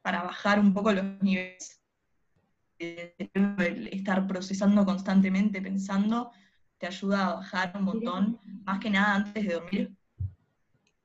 para 0.00 0.22
bajar 0.22 0.58
un 0.58 0.72
poco 0.72 0.94
los 0.94 1.04
niveles. 1.20 1.78
El 2.78 3.90
estar 3.92 4.26
procesando 4.26 4.82
constantemente, 4.86 5.60
pensando, 5.60 6.30
te 6.78 6.86
ayuda 6.86 7.26
a 7.26 7.34
bajar 7.34 7.72
un 7.76 7.82
montón, 7.82 8.40
más 8.64 8.78
que 8.80 8.88
nada 8.88 9.16
antes 9.16 9.46
de 9.46 9.52
dormir. 9.52 9.94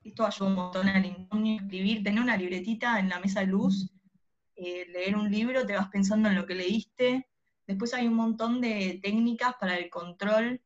Esto 0.01 0.25
ayuda 0.25 0.47
un 0.47 0.55
montón 0.55 0.87
al 0.87 1.05
insomnio, 1.05 1.59
escribir, 1.59 2.01
tener 2.01 2.21
una 2.21 2.37
libretita 2.37 2.99
en 2.99 3.09
la 3.09 3.19
mesa 3.19 3.41
de 3.41 3.47
luz, 3.47 3.91
eh, 4.55 4.85
leer 4.93 5.17
un 5.17 5.29
libro, 5.29 5.65
te 5.65 5.75
vas 5.75 5.89
pensando 5.89 6.29
en 6.29 6.35
lo 6.35 6.45
que 6.45 6.55
leíste. 6.55 7.27
Después 7.67 7.93
hay 7.93 8.07
un 8.07 8.15
montón 8.15 8.61
de 8.61 9.01
técnicas 9.03 9.55
para 9.59 9.75
el 9.75 9.89
control 9.89 10.61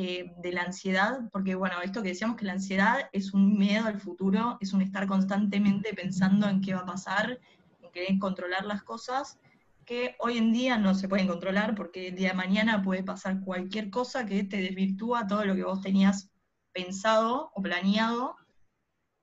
eh, 0.00 0.32
de 0.36 0.52
la 0.52 0.62
ansiedad, 0.62 1.28
porque 1.32 1.56
bueno, 1.56 1.82
esto 1.82 2.04
que 2.04 2.10
decíamos 2.10 2.36
que 2.36 2.44
la 2.44 2.52
ansiedad 2.52 3.10
es 3.12 3.34
un 3.34 3.58
miedo 3.58 3.84
al 3.86 3.98
futuro, 3.98 4.56
es 4.60 4.72
un 4.72 4.80
estar 4.80 5.08
constantemente 5.08 5.92
pensando 5.92 6.48
en 6.48 6.60
qué 6.60 6.72
va 6.72 6.82
a 6.82 6.86
pasar, 6.86 7.40
en 7.82 7.90
querer 7.90 8.16
controlar 8.20 8.64
las 8.64 8.84
cosas, 8.84 9.40
que 9.84 10.14
hoy 10.20 10.38
en 10.38 10.52
día 10.52 10.78
no 10.78 10.94
se 10.94 11.08
pueden 11.08 11.26
controlar 11.26 11.74
porque 11.74 12.06
el 12.06 12.14
día 12.14 12.28
de 12.28 12.36
mañana 12.36 12.80
puede 12.80 13.02
pasar 13.02 13.40
cualquier 13.40 13.90
cosa 13.90 14.24
que 14.24 14.44
te 14.44 14.58
desvirtúa 14.58 15.26
todo 15.26 15.44
lo 15.44 15.56
que 15.56 15.64
vos 15.64 15.80
tenías 15.80 16.30
pensado 16.72 17.50
o 17.52 17.60
planeado. 17.60 18.36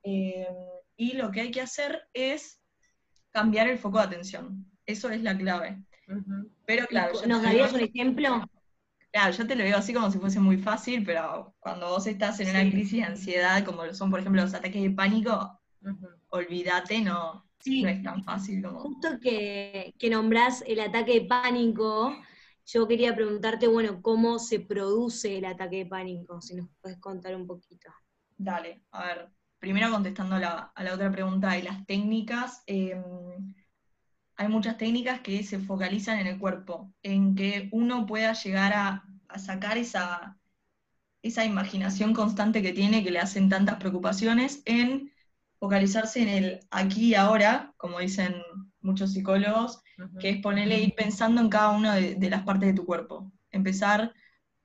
Eh, 0.03 0.46
y 0.98 1.13
lo 1.13 1.32
que 1.32 1.39
hay 1.39 1.51
que 1.51 1.62
hacer 1.62 2.10
es 2.12 2.60
cambiar 3.32 3.70
el 3.70 3.79
foco 3.79 4.00
de 4.00 4.08
atención. 4.08 4.70
Eso 4.86 5.10
es 5.10 5.24
la 5.24 5.38
clave. 5.38 5.82
Pero 6.65 6.86
claro, 6.88 7.13
¿nos 7.25 7.41
darías 7.41 7.72
un 7.72 7.79
ejemplo? 7.79 8.46
Claro, 9.15 9.31
yo 9.31 9.48
te 9.48 9.55
lo 9.55 9.63
digo 9.63 9.77
así 9.77 9.93
como 9.93 10.12
si 10.12 10.19
fuese 10.19 10.41
muy 10.41 10.57
fácil, 10.57 11.05
pero 11.05 11.55
cuando 11.60 11.88
vos 11.88 12.05
estás 12.05 12.38
en 12.41 12.50
una 12.50 12.69
crisis 12.69 13.00
de 13.00 13.03
ansiedad, 13.03 13.63
como 13.63 13.93
son, 13.93 14.12
por 14.12 14.19
ejemplo, 14.19 14.41
los 14.41 14.53
ataques 14.53 14.84
de 14.84 14.89
pánico, 14.89 15.57
olvídate, 16.27 17.00
no, 17.00 17.45
no 17.65 17.88
es 17.88 18.03
tan 18.03 18.22
fácil 18.25 18.62
como. 18.62 18.81
Justo 18.81 19.17
que, 19.22 19.93
que 19.98 20.10
nombrás 20.10 20.65
el 20.67 20.81
ataque 20.81 21.13
de 21.13 21.27
pánico, 21.27 22.13
yo 22.65 22.89
quería 22.89 23.15
preguntarte, 23.15 23.69
bueno, 23.69 24.01
¿cómo 24.01 24.38
se 24.38 24.60
produce 24.60 25.38
el 25.38 25.45
ataque 25.45 25.77
de 25.77 25.86
pánico? 25.86 26.41
Si 26.41 26.53
nos 26.53 26.67
puedes 26.81 27.00
contar 27.00 27.38
un 27.38 27.48
poquito. 27.48 27.89
Dale, 28.36 28.84
a 28.91 29.05
ver, 29.05 29.29
primero 29.60 29.91
contestando 29.91 30.36
a 30.36 30.74
la, 30.75 30.93
otra 30.93 31.10
pregunta 31.10 31.53
de 31.53 31.63
las 31.63 31.86
técnicas. 31.86 32.63
Em, 32.65 33.01
hay 34.38 34.48
muchas 34.48 34.77
técnicas 34.77 35.22
que 35.22 35.44
se 35.44 35.60
focalizan 35.60 36.20
en 36.20 36.27
el 36.27 36.39
cuerpo, 36.39 36.94
en 37.04 37.36
que 37.36 37.70
uno 37.72 38.06
pueda 38.06 38.34
llegar 38.34 38.74
a, 38.74 39.04
sacar 39.38 39.77
esa, 39.77 40.38
esa 41.22 41.44
imaginación 41.44 42.13
constante 42.13 42.62
que 42.62 42.72
tiene, 42.72 43.04
que 43.04 43.12
le 43.12 43.20
hacen 43.20 43.50
tantas 43.50 43.75
preocupaciones, 43.77 44.62
en 44.65 45.12
focalizarse 45.60 46.22
en 46.22 46.30
el 46.30 46.60
aquí 46.72 47.08
y 47.08 47.15
ahora, 47.15 47.74
como 47.77 48.00
dicen 48.00 48.36
muchos 48.80 49.12
psicólogos, 49.12 49.82
que 50.20 50.30
es 50.30 50.38
ponerle 50.42 50.80
ir 50.80 50.96
pensando 50.96 51.42
en 51.42 51.50
cada 51.50 51.72
una 51.72 51.96
de, 51.96 52.15
de, 52.15 52.30
las 52.30 52.44
partes 52.44 52.70
de 52.70 52.75
tu 52.75 52.86
cuerpo. 52.86 53.32
Empezar 53.51 54.13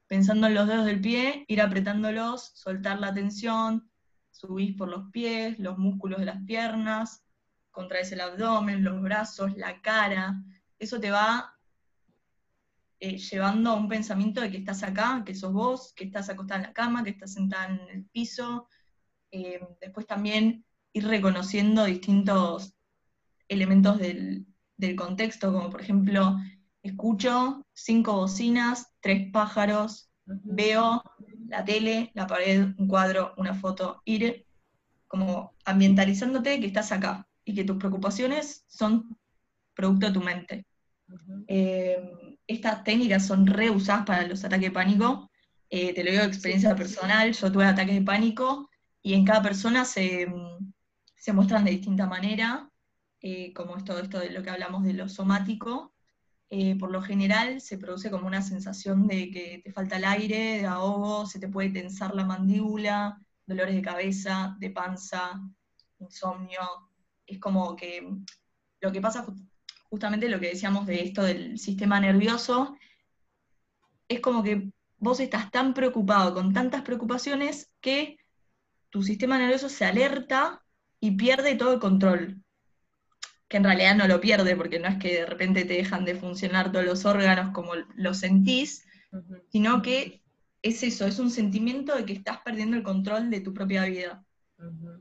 pensando 0.06 0.46
en 0.46 0.54
los 0.54 0.68
dedos 0.68 0.86
del 0.86 1.00
pie, 1.00 1.44
ir 1.48 1.60
apretándolos, 1.60 2.52
soltar 2.54 3.00
la 3.00 3.14
tensión, 3.14 3.90
subir 4.30 4.76
por 4.76 4.88
los 4.88 5.10
pies, 5.10 5.58
los 5.58 5.78
músculos 5.78 6.20
de 6.20 6.26
las 6.26 6.42
piernas, 6.44 7.24
contraes 7.80 8.12
el 8.12 8.20
abdomen, 8.20 8.84
los 8.84 9.00
brazos, 9.00 9.56
la 9.56 9.80
cara, 9.80 10.42
eso 10.78 11.00
te 11.00 11.10
va 11.10 11.56
eh, 13.00 13.16
llevando 13.16 13.70
a 13.70 13.74
un 13.74 13.88
pensamiento 13.88 14.42
de 14.42 14.50
que 14.50 14.58
estás 14.58 14.82
acá, 14.82 15.22
que 15.24 15.34
sos 15.34 15.50
vos, 15.54 15.94
que 15.94 16.04
estás 16.04 16.28
acostada 16.28 16.60
en 16.60 16.66
la 16.66 16.74
cama, 16.74 17.02
que 17.02 17.10
estás 17.10 17.32
sentada 17.32 17.68
en 17.68 17.80
el 17.88 18.04
piso. 18.04 18.68
Eh, 19.30 19.60
después 19.80 20.06
también 20.06 20.66
ir 20.92 21.06
reconociendo 21.06 21.84
distintos 21.84 22.74
elementos 23.48 23.98
del, 23.98 24.46
contexto, 24.96 25.52
como 25.52 25.70
por 25.70 25.80
ejemplo, 25.80 26.36
escucho 26.82 27.66
cinco 27.72 28.12
bocinas, 28.14 28.92
tres 29.00 29.30
pájaros, 29.32 30.10
veo 30.26 31.02
la 31.48 31.64
tele, 31.64 32.10
la 32.14 32.26
pared, 32.26 32.74
un 32.76 32.88
cuadro, 32.88 33.32
una 33.38 33.54
foto, 33.54 34.02
ir 34.04 34.46
como 35.06 35.54
ambientalizándote 35.64 36.60
que 36.60 36.66
estás 36.66 36.92
acá, 36.92 37.29
y 37.50 37.54
que 37.54 37.64
tus 37.64 37.76
preocupaciones 37.76 38.64
son 38.68 39.18
producto 39.74 40.06
de 40.06 40.12
tu 40.12 40.20
mente. 40.20 40.66
Eh, 41.48 42.38
estas 42.46 42.84
técnicas 42.84 43.26
son 43.26 43.46
reusadas 43.46 44.06
para 44.06 44.26
los 44.26 44.44
ataques 44.44 44.68
de 44.68 44.70
pánico. 44.70 45.30
Eh, 45.68 45.92
te 45.94 46.04
lo 46.04 46.10
digo 46.10 46.22
de 46.22 46.28
experiencia 46.28 46.74
personal, 46.76 47.32
yo 47.32 47.52
tuve 47.52 47.64
ataques 47.64 47.94
de 47.94 48.02
pánico 48.02 48.68
y 49.02 49.14
en 49.14 49.24
cada 49.24 49.42
persona 49.42 49.84
se, 49.84 50.26
muestran 51.32 51.64
de 51.64 51.72
distinta 51.72 52.06
manera, 52.06 52.70
eh, 53.20 53.52
como 53.52 53.76
es 53.76 53.84
todo 53.84 53.98
esto 53.98 54.18
de 54.20 54.30
lo 54.30 54.42
que 54.42 54.50
hablamos 54.50 54.84
de 54.84 54.94
lo 54.94 55.08
somático. 55.08 55.92
por 56.80 56.90
lo 56.90 57.00
general 57.02 57.60
se 57.60 57.78
produce 57.78 58.10
como 58.10 58.26
una 58.26 58.42
sensación 58.42 59.06
de 59.06 59.30
que 59.30 59.60
te 59.64 59.72
falta 59.72 59.96
el 59.96 60.04
aire, 60.04 60.58
de 60.58 60.66
ahogo, 60.66 61.26
se 61.26 61.38
te 61.38 61.48
puede 61.48 61.70
tensar 61.70 62.14
la 62.14 62.24
mandíbula, 62.24 63.20
dolores 63.46 63.74
de 63.76 63.82
cabeza, 63.82 64.56
de 64.58 64.70
panza, 64.70 65.40
insomnio, 66.00 66.89
es 67.30 67.38
como 67.38 67.76
que 67.76 68.06
lo 68.80 68.92
que 68.92 69.00
pasa 69.00 69.24
justamente 69.90 70.28
lo 70.28 70.40
que 70.40 70.50
decíamos 70.50 70.86
de 70.86 71.02
esto 71.02 71.22
del 71.22 71.58
sistema 71.58 72.00
nervioso, 72.00 72.76
es 74.08 74.20
como 74.20 74.42
que 74.42 74.70
vos 74.98 75.20
estás 75.20 75.50
tan 75.50 75.74
preocupado 75.74 76.32
con 76.32 76.52
tantas 76.52 76.82
preocupaciones 76.82 77.70
que 77.80 78.18
tu 78.90 79.02
sistema 79.02 79.38
nervioso 79.38 79.68
se 79.68 79.84
alerta 79.84 80.62
y 81.00 81.12
pierde 81.12 81.56
todo 81.56 81.72
el 81.74 81.80
control. 81.80 82.42
Que 83.48 83.56
en 83.56 83.64
realidad 83.64 83.96
no 83.96 84.06
lo 84.06 84.20
pierde, 84.20 84.54
porque 84.54 84.78
no 84.78 84.88
es 84.88 84.98
que 84.98 85.14
de 85.14 85.26
repente 85.26 85.64
te 85.64 85.74
dejan 85.74 86.04
de 86.04 86.14
funcionar 86.14 86.70
todos 86.70 86.84
los 86.84 87.04
órganos 87.04 87.52
como 87.52 87.72
lo 87.96 88.14
sentís, 88.14 88.86
sino 89.50 89.82
que 89.82 90.22
es 90.62 90.82
eso, 90.84 91.06
es 91.06 91.18
un 91.18 91.30
sentimiento 91.30 91.96
de 91.96 92.04
que 92.04 92.12
estás 92.12 92.38
perdiendo 92.44 92.76
el 92.76 92.84
control 92.84 93.30
de 93.30 93.40
tu 93.40 93.52
propia 93.52 93.84
vida. 93.84 94.24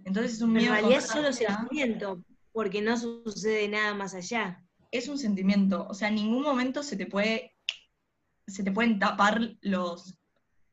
Entonces 0.06 0.34
es 0.34 0.42
un 0.42 0.54
miedo. 0.54 0.74
En 0.74 0.82
realidad 0.82 1.00
es 1.00 1.08
solo 1.08 1.34
sentimiento, 1.34 2.24
porque 2.52 2.82
no 2.82 2.98
sucede 2.98 3.68
nada 3.68 3.94
más 3.94 4.14
allá. 4.14 4.64
Es 4.92 5.08
un 5.08 5.18
sentimiento, 5.18 5.88
o 5.88 5.94
sea, 5.94 6.08
en 6.08 6.16
ningún 6.16 6.42
momento 6.42 6.82
se 6.82 6.98
te 6.98 7.06
puede, 7.06 7.56
se 8.48 8.64
te 8.64 8.72
pueden 8.72 8.98
tapar 8.98 9.40
los, 9.62 10.18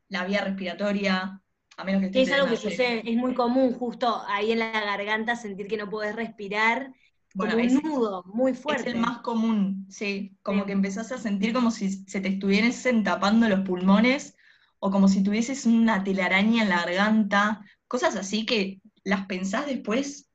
la 0.08 0.24
vía 0.24 0.42
respiratoria, 0.42 1.42
a 1.76 1.84
menos 1.84 2.00
que 2.00 2.06
estés 2.06 2.28
Es 2.28 2.34
algo 2.34 2.48
que 2.48 2.56
sucede, 2.56 3.02
es 3.04 3.16
muy 3.16 3.34
común 3.34 3.74
justo 3.74 4.22
ahí 4.26 4.52
en 4.52 4.60
la 4.60 4.72
garganta 4.72 5.36
sentir 5.36 5.66
que 5.66 5.76
no 5.76 5.90
podés 5.90 6.16
respirar, 6.16 6.92
como 7.36 7.56
un 7.56 7.74
nudo 7.82 8.22
muy 8.24 8.54
fuerte. 8.54 8.88
Es 8.88 8.94
el 8.94 9.00
más 9.00 9.18
común, 9.18 9.86
sí, 9.90 10.36
como 10.42 10.64
que 10.64 10.72
empezás 10.72 11.12
a 11.12 11.18
sentir 11.18 11.52
como 11.52 11.70
si 11.70 11.90
se 12.06 12.20
te 12.20 12.28
estuviesen 12.28 13.04
tapando 13.04 13.48
los 13.48 13.60
pulmones 13.60 14.36
o 14.78 14.90
como 14.90 15.08
si 15.08 15.22
tuvieses 15.22 15.66
una 15.66 16.02
telaraña 16.02 16.62
en 16.62 16.68
la 16.68 16.84
garganta, 16.84 17.62
cosas 17.88 18.16
así 18.16 18.46
que 18.46 18.80
las 19.04 19.26
pensás 19.26 19.66
después 19.66 20.28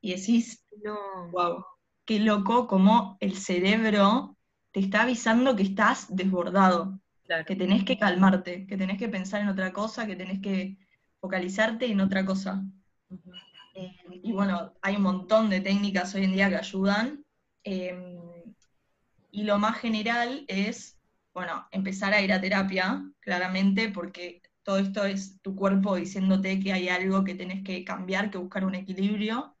y 0.00 0.14
decís, 0.14 0.64
no. 0.82 1.30
wow, 1.30 1.64
qué 2.04 2.18
loco 2.20 2.66
como 2.66 3.16
el 3.20 3.36
cerebro 3.36 4.36
te 4.72 4.80
está 4.80 5.02
avisando 5.02 5.56
que 5.56 5.62
estás 5.62 6.14
desbordado, 6.14 7.00
que 7.46 7.56
tenés 7.56 7.84
que 7.84 7.98
calmarte, 7.98 8.66
que 8.66 8.76
tenés 8.76 8.98
que 8.98 9.08
pensar 9.08 9.40
en 9.40 9.48
otra 9.48 9.72
cosa, 9.72 10.06
que 10.06 10.16
tenés 10.16 10.40
que 10.40 10.76
focalizarte 11.20 11.86
en 11.86 12.00
otra 12.00 12.24
cosa. 12.24 12.62
Eh, 13.74 13.96
y 14.22 14.32
bueno, 14.32 14.74
hay 14.82 14.96
un 14.96 15.02
montón 15.02 15.50
de 15.50 15.60
técnicas 15.60 16.14
hoy 16.14 16.24
en 16.24 16.32
día 16.32 16.48
que 16.48 16.56
ayudan. 16.56 17.24
Eh, 17.64 18.18
y 19.32 19.42
lo 19.42 19.58
más 19.58 19.78
general 19.78 20.44
es 20.46 20.96
bueno, 21.36 21.68
empezar 21.70 22.14
a 22.14 22.22
ir 22.22 22.32
a 22.32 22.40
terapia, 22.40 23.04
claramente, 23.20 23.90
porque 23.90 24.40
todo 24.66 24.78
esto 24.78 25.04
es 25.04 25.40
tu 25.42 25.54
cuerpo 25.54 25.94
diciéndote 25.94 26.58
que 26.58 26.72
hay 26.72 26.88
algo 26.88 27.22
que 27.22 27.36
tenés 27.36 27.62
que 27.62 27.84
cambiar, 27.84 28.32
que 28.32 28.38
buscar 28.38 28.64
un 28.64 28.74
equilibrio. 28.74 29.56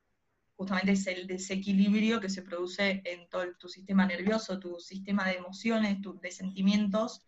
Justamente 0.56 0.92
es 0.92 1.06
el 1.06 1.28
desequilibrio 1.28 2.20
que 2.20 2.28
se 2.28 2.42
produce 2.42 3.02
en 3.04 3.28
todo 3.28 3.44
tu 3.56 3.68
sistema 3.68 4.04
nervioso, 4.04 4.58
tu 4.58 4.80
sistema 4.80 5.28
de 5.28 5.34
emociones, 5.36 6.00
tu, 6.00 6.18
de 6.18 6.32
sentimientos, 6.32 7.24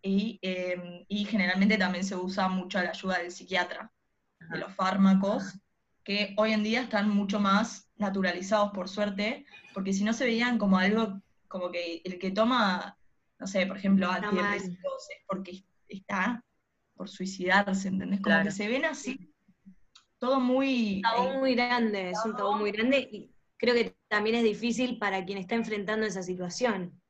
y, 0.00 0.38
em, 0.40 1.04
y, 1.06 1.26
generalmente 1.26 1.76
también 1.76 2.02
se 2.02 2.16
usa 2.16 2.48
mucho 2.48 2.80
la 2.82 2.90
ayuda 2.90 3.18
del 3.18 3.30
psiquiatra, 3.30 3.92
de 4.50 4.58
los 4.58 4.74
fármacos, 4.74 5.58
que 6.02 6.34
hoy 6.38 6.52
en 6.52 6.64
día 6.64 6.80
están 6.80 7.10
mucho 7.10 7.38
más 7.38 7.90
naturalizados, 7.96 8.72
por 8.72 8.88
suerte, 8.88 9.44
porque 9.74 9.92
si 9.92 10.02
no 10.02 10.14
se 10.14 10.24
veían 10.24 10.56
como 10.56 10.78
algo, 10.78 11.20
como 11.46 11.70
que 11.70 12.00
el 12.04 12.18
que 12.18 12.30
toma 12.30 12.96
no 13.38 13.46
sé, 13.46 13.66
por 13.66 13.76
ejemplo, 13.76 14.08
antidepresivos, 14.08 15.10
es 15.10 15.24
porque 15.26 15.64
está 15.88 16.42
por 17.02 17.08
suicidarse, 17.08 17.88
¿entendés? 17.88 18.20
Como 18.20 18.44
que 18.44 18.52
se 18.52 18.68
ven 18.68 18.84
así, 18.84 19.18
todo 20.20 20.38
muy... 20.38 20.98
Un 20.98 21.02
tabú 21.02 21.28
eh, 21.30 21.38
muy 21.40 21.54
grande, 21.56 22.10
es 22.10 22.24
un 22.24 22.36
tabú 22.36 22.52
muy 22.54 22.70
grande 22.70 23.08
y 23.10 23.28
creo 23.56 23.74
que 23.74 23.96
también 24.06 24.36
es 24.36 24.44
difícil 24.44 24.98
para 25.00 25.24
quien 25.24 25.38
está 25.38 25.56
enfrentando 25.56 26.06
esa 26.06 26.22
situación. 26.22 27.02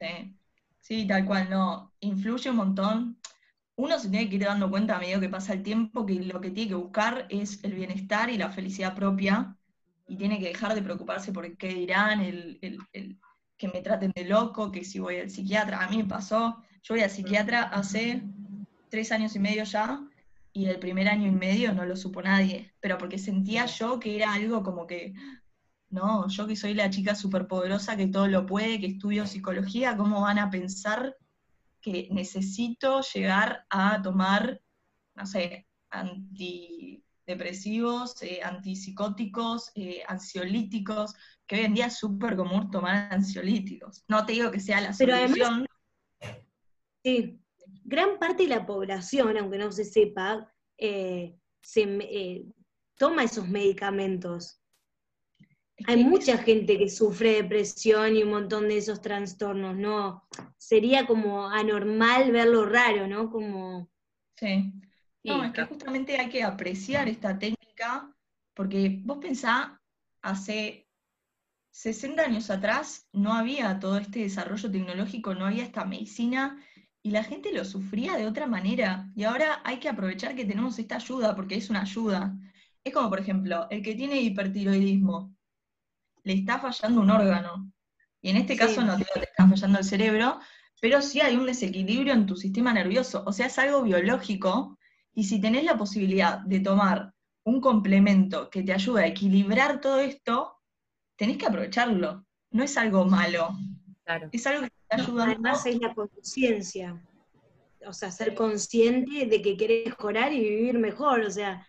Sí, 0.00 0.34
sí, 0.80 1.06
tal 1.06 1.26
cual, 1.26 1.50
no, 1.50 1.92
influye 2.00 2.48
un 2.48 2.56
montón. 2.56 3.20
Uno 3.74 3.98
se 3.98 4.08
tiene 4.08 4.30
que 4.30 4.36
ir 4.36 4.44
dando 4.44 4.70
cuenta 4.70 4.96
a 4.96 5.00
medida 5.00 5.20
que 5.20 5.28
pasa 5.28 5.52
el 5.52 5.62
tiempo 5.62 6.06
que 6.06 6.14
lo 6.14 6.40
que 6.40 6.50
tiene 6.50 6.70
que 6.70 6.76
buscar 6.76 7.26
es 7.28 7.62
el 7.62 7.74
bienestar 7.74 8.30
y 8.30 8.38
la 8.38 8.48
felicidad 8.48 8.94
propia 8.94 9.54
y 10.08 10.16
tiene 10.16 10.38
que 10.38 10.48
dejar 10.48 10.74
de 10.74 10.80
preocuparse 10.80 11.30
por 11.30 11.54
qué 11.58 11.68
dirán, 11.68 12.22
el, 12.22 12.58
que 13.58 13.68
me 13.68 13.82
traten 13.82 14.12
de 14.14 14.24
loco, 14.24 14.72
que 14.72 14.82
si 14.82 14.98
voy 14.98 15.16
al 15.18 15.28
psiquiatra, 15.28 15.84
a 15.84 15.90
mí 15.90 15.98
me 15.98 16.06
pasó, 16.06 16.62
yo 16.86 16.94
voy 16.94 17.02
al 17.02 17.10
psiquiatra 17.10 17.64
hace 17.64 18.22
tres 18.88 19.12
años 19.12 19.36
y 19.36 19.38
medio 19.38 19.64
ya, 19.64 20.00
y 20.52 20.66
el 20.66 20.78
primer 20.78 21.08
año 21.08 21.28
y 21.28 21.32
medio 21.32 21.74
no 21.74 21.84
lo 21.84 21.96
supo 21.96 22.22
nadie, 22.22 22.72
pero 22.80 22.96
porque 22.96 23.18
sentía 23.18 23.66
yo 23.66 24.00
que 24.00 24.16
era 24.16 24.32
algo 24.32 24.62
como 24.62 24.86
que, 24.86 25.12
no, 25.90 26.26
yo 26.28 26.46
que 26.46 26.56
soy 26.56 26.72
la 26.74 26.88
chica 26.88 27.14
superpoderosa 27.14 27.94
que 27.96 28.06
todo 28.06 28.26
lo 28.26 28.46
puede, 28.46 28.80
que 28.80 28.86
estudio 28.86 29.26
psicología, 29.26 29.94
¿cómo 29.96 30.22
van 30.22 30.38
a 30.38 30.50
pensar 30.50 31.14
que 31.80 32.08
necesito 32.10 33.02
llegar 33.02 33.66
a 33.70 34.02
tomar, 34.02 34.60
no 35.14 35.26
sé, 35.26 35.68
antidepresivos, 35.90 38.20
eh, 38.22 38.40
antipsicóticos, 38.42 39.70
eh, 39.74 40.02
ansiolíticos, 40.08 41.14
que 41.46 41.56
hoy 41.56 41.66
en 41.66 41.74
día 41.74 41.86
es 41.86 41.98
súper 41.98 42.34
común 42.34 42.70
tomar 42.70 43.12
ansiolíticos. 43.12 44.04
No 44.08 44.24
te 44.26 44.32
digo 44.32 44.50
que 44.50 44.60
sea 44.60 44.80
la 44.80 44.92
solución. 44.92 45.66
sí, 47.04 47.38
gran 47.86 48.18
parte 48.18 48.42
de 48.42 48.48
la 48.48 48.66
población, 48.66 49.38
aunque 49.38 49.58
no 49.58 49.70
se 49.70 49.84
sepa, 49.84 50.52
eh, 50.76 51.36
se, 51.62 51.82
eh, 51.82 52.44
toma 52.96 53.24
esos 53.24 53.48
medicamentos. 53.48 54.60
Hay 55.86 56.04
mucha 56.04 56.38
gente 56.38 56.78
que 56.78 56.88
sufre 56.88 57.42
depresión 57.42 58.16
y 58.16 58.22
un 58.22 58.30
montón 58.30 58.68
de 58.68 58.78
esos 58.78 59.00
trastornos, 59.02 59.76
¿no? 59.76 60.26
Sería 60.56 61.06
como 61.06 61.48
anormal 61.48 62.32
verlo 62.32 62.66
raro, 62.66 63.06
¿no? 63.06 63.30
Como... 63.30 63.90
Sí. 64.36 64.72
No, 65.22 65.44
es 65.44 65.52
que 65.52 65.64
justamente 65.64 66.18
hay 66.18 66.28
que 66.28 66.42
apreciar 66.42 67.08
esta 67.08 67.38
técnica, 67.38 68.10
porque 68.54 69.00
vos 69.04 69.18
pensás, 69.18 69.70
hace 70.22 70.88
60 71.72 72.22
años 72.22 72.48
atrás 72.48 73.08
no 73.12 73.34
había 73.34 73.78
todo 73.78 73.98
este 73.98 74.20
desarrollo 74.20 74.70
tecnológico, 74.70 75.34
no 75.34 75.46
había 75.46 75.64
esta 75.64 75.84
medicina 75.84 76.58
y 77.06 77.10
la 77.10 77.22
gente 77.22 77.52
lo 77.52 77.64
sufría 77.64 78.16
de 78.16 78.26
otra 78.26 78.48
manera. 78.48 79.08
Y 79.14 79.22
ahora 79.22 79.60
hay 79.62 79.78
que 79.78 79.88
aprovechar 79.88 80.34
que 80.34 80.44
tenemos 80.44 80.76
esta 80.80 80.96
ayuda 80.96 81.36
porque 81.36 81.54
es 81.54 81.70
una 81.70 81.82
ayuda. 81.82 82.36
Es 82.82 82.92
como, 82.92 83.08
por 83.08 83.20
ejemplo, 83.20 83.68
el 83.70 83.80
que 83.80 83.94
tiene 83.94 84.20
hipertiroidismo, 84.20 85.32
le 86.24 86.32
está 86.32 86.58
fallando 86.58 87.02
un 87.02 87.10
órgano. 87.10 87.70
Y 88.20 88.30
en 88.30 88.38
este 88.38 88.56
caso 88.56 88.82
no 88.82 88.96
te 88.96 89.04
está 89.04 89.46
fallando 89.46 89.78
el 89.78 89.84
cerebro, 89.84 90.40
pero 90.80 91.00
sí 91.00 91.20
hay 91.20 91.36
un 91.36 91.46
desequilibrio 91.46 92.12
en 92.12 92.26
tu 92.26 92.34
sistema 92.34 92.72
nervioso. 92.72 93.22
O 93.24 93.32
sea, 93.32 93.46
es 93.46 93.56
algo 93.60 93.84
biológico. 93.84 94.76
Y 95.14 95.22
si 95.22 95.40
tenés 95.40 95.62
la 95.62 95.78
posibilidad 95.78 96.40
de 96.40 96.58
tomar 96.58 97.14
un 97.44 97.60
complemento 97.60 98.50
que 98.50 98.64
te 98.64 98.72
ayude 98.72 99.04
a 99.04 99.06
equilibrar 99.06 99.80
todo 99.80 100.00
esto, 100.00 100.58
tenés 101.14 101.38
que 101.38 101.46
aprovecharlo. 101.46 102.26
No 102.50 102.64
es 102.64 102.76
algo 102.76 103.04
malo. 103.04 103.56
Es 104.32 104.44
algo 104.48 104.62
que 104.62 104.75
ayudando. 104.96 105.32
Además 105.32 105.66
es 105.66 105.80
la 105.80 105.94
conciencia. 105.94 107.02
O 107.86 107.92
sea, 107.92 108.10
ser 108.10 108.34
consciente 108.34 109.26
de 109.26 109.42
que 109.42 109.56
querés 109.56 109.86
mejorar 109.86 110.32
y 110.32 110.40
vivir 110.40 110.78
mejor. 110.78 111.20
O 111.20 111.30
sea. 111.30 111.66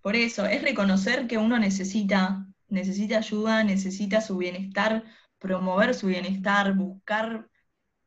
Por 0.00 0.16
eso, 0.16 0.46
es 0.46 0.62
reconocer 0.62 1.26
que 1.26 1.38
uno 1.38 1.58
necesita, 1.58 2.46
necesita 2.68 3.18
ayuda, 3.18 3.64
necesita 3.64 4.20
su 4.20 4.36
bienestar, 4.36 5.04
promover 5.38 5.94
su 5.94 6.06
bienestar, 6.06 6.74
buscar 6.74 7.48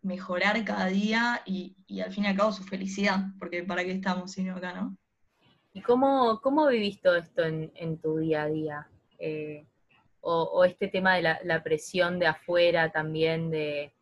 mejorar 0.02 0.64
cada 0.64 0.88
día 0.88 1.42
y, 1.46 1.76
al 2.02 2.12
fin 2.12 2.24
y 2.24 2.28
al 2.28 2.38
cabo 2.38 2.52
su 2.52 2.64
felicidad, 2.64 3.20
porque 3.38 3.64
para 3.64 3.84
qué 3.84 3.92
estamos 3.92 4.32
sino 4.32 4.56
acá, 4.56 4.74
¿no? 4.74 4.98
¿Y 5.74 5.82
cómo, 5.82 6.40
cómo 6.42 6.68
vivís 6.68 7.02
todo 7.02 7.16
esto 7.16 7.44
en, 7.44 7.98
tu 8.00 8.18
día 8.18 8.44
a 8.44 8.48
día? 8.48 8.88
Eh, 9.20 9.68
o, 10.22 10.66
este 10.66 10.88
tema 10.88 11.16
de 11.16 11.22
la, 11.22 11.64
presión 11.64 12.20
de 12.20 12.28
afuera 12.28 12.92
también, 12.92 13.50
de 13.50 13.94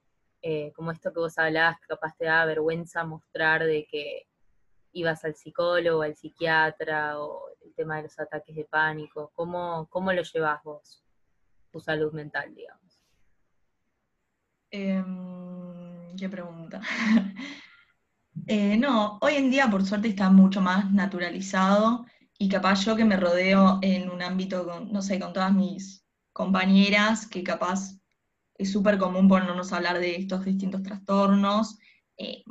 eh, 0.41 0.71
como 0.76 0.91
esto 0.91 1.12
que 1.12 1.19
vos 1.19 1.38
hablabas, 1.38 1.80
que 1.80 1.88
capaz 1.88 2.15
te 2.17 2.26
da 2.26 2.45
vergüenza 2.45 3.04
mostrar 3.04 3.63
de 3.63 3.86
que 3.89 4.28
ibas 4.93 5.23
al 5.26 5.36
psicólogo, 5.36 6.02
al 6.02 6.15
psiquiatra, 6.15 7.19
o 7.19 7.50
el 7.65 7.73
tema 7.73 7.97
de 7.97 8.04
los 8.04 8.19
ataques 8.19 8.56
de 8.56 8.65
pánico, 8.65 9.32
¿cómo, 9.34 9.88
cómo 9.89 10.12
lo 10.13 10.23
llevas 10.23 10.63
vos, 10.63 11.04
tu 11.71 11.80
salud 11.80 12.13
mental, 12.13 12.54
digamos? 12.56 13.02
Em, 14.71 16.15
qué 16.17 16.30
pregunta. 16.30 16.82
Eh, 18.45 18.78
no, 18.78 19.17
hoy 19.21 19.34
en 19.34 19.50
día 19.50 19.67
por 19.67 19.84
suerte 19.84 20.08
está 20.08 20.30
mucho 20.30 20.62
más 20.62 20.91
naturalizado 20.91 22.06
y 22.38 22.47
capaz 22.47 22.86
yo 22.86 22.95
que 22.95 23.04
me 23.04 23.17
rodeo 23.17 23.80
en 23.82 24.12
un 24.12 24.21
ámbito 24.21 24.86
no 24.91 25.02
sé, 25.02 25.19
con 25.19 25.34
todas 25.34 25.52
mis 25.52 26.06
compañeras 26.34 27.26
que 27.28 27.43
capaz 27.43 27.96
es 28.57 28.71
súper 28.71 28.97
común 28.97 29.27
ponernos 29.27 29.71
a 29.71 29.77
hablar 29.77 29.99
de 29.99 30.15
estos 30.15 30.43
distintos 30.43 30.81
trastornos 30.81 31.77
eh, 32.17 32.43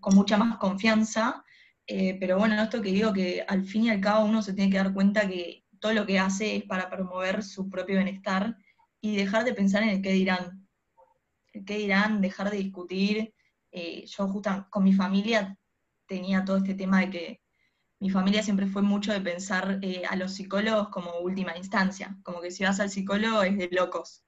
con 0.00 0.14
mucha 0.14 0.36
más 0.36 0.58
confianza. 0.58 1.44
Eh, 1.86 2.16
pero 2.20 2.38
bueno, 2.38 2.60
esto 2.60 2.82
que 2.82 2.90
digo 2.90 3.12
que 3.12 3.44
al 3.46 3.64
fin 3.64 3.84
y 3.84 3.90
al 3.90 4.00
cabo 4.00 4.26
uno 4.26 4.42
se 4.42 4.52
tiene 4.52 4.70
que 4.70 4.78
dar 4.78 4.92
cuenta 4.92 5.28
que 5.28 5.64
todo 5.80 5.92
lo 5.92 6.04
que 6.04 6.18
hace 6.18 6.56
es 6.56 6.64
para 6.64 6.90
promover 6.90 7.42
su 7.42 7.70
propio 7.70 7.96
bienestar 7.96 8.56
y 9.00 9.16
dejar 9.16 9.44
de 9.44 9.54
pensar 9.54 9.82
en 9.82 9.90
el 9.90 10.02
qué 10.02 10.12
dirán. 10.12 10.68
El 11.52 11.64
qué 11.64 11.78
dirán, 11.78 12.20
dejar 12.20 12.50
de 12.50 12.58
discutir. 12.58 13.34
Eh, 13.70 14.04
yo 14.06 14.28
justo 14.28 14.66
con 14.70 14.84
mi 14.84 14.92
familia 14.92 15.56
tenía 16.06 16.44
todo 16.44 16.58
este 16.58 16.74
tema 16.74 17.00
de 17.00 17.10
que 17.10 17.40
mi 17.98 18.10
familia 18.10 18.42
siempre 18.42 18.66
fue 18.66 18.82
mucho 18.82 19.12
de 19.12 19.20
pensar 19.20 19.80
a 20.08 20.16
los 20.16 20.34
psicólogos 20.34 20.90
como 20.90 21.18
última 21.20 21.56
instancia, 21.56 22.18
como 22.22 22.42
que 22.42 22.50
si 22.50 22.62
vas 22.62 22.78
al 22.78 22.90
psicólogo 22.90 23.42
es 23.42 23.56
de 23.56 23.70
locos. 23.72 24.25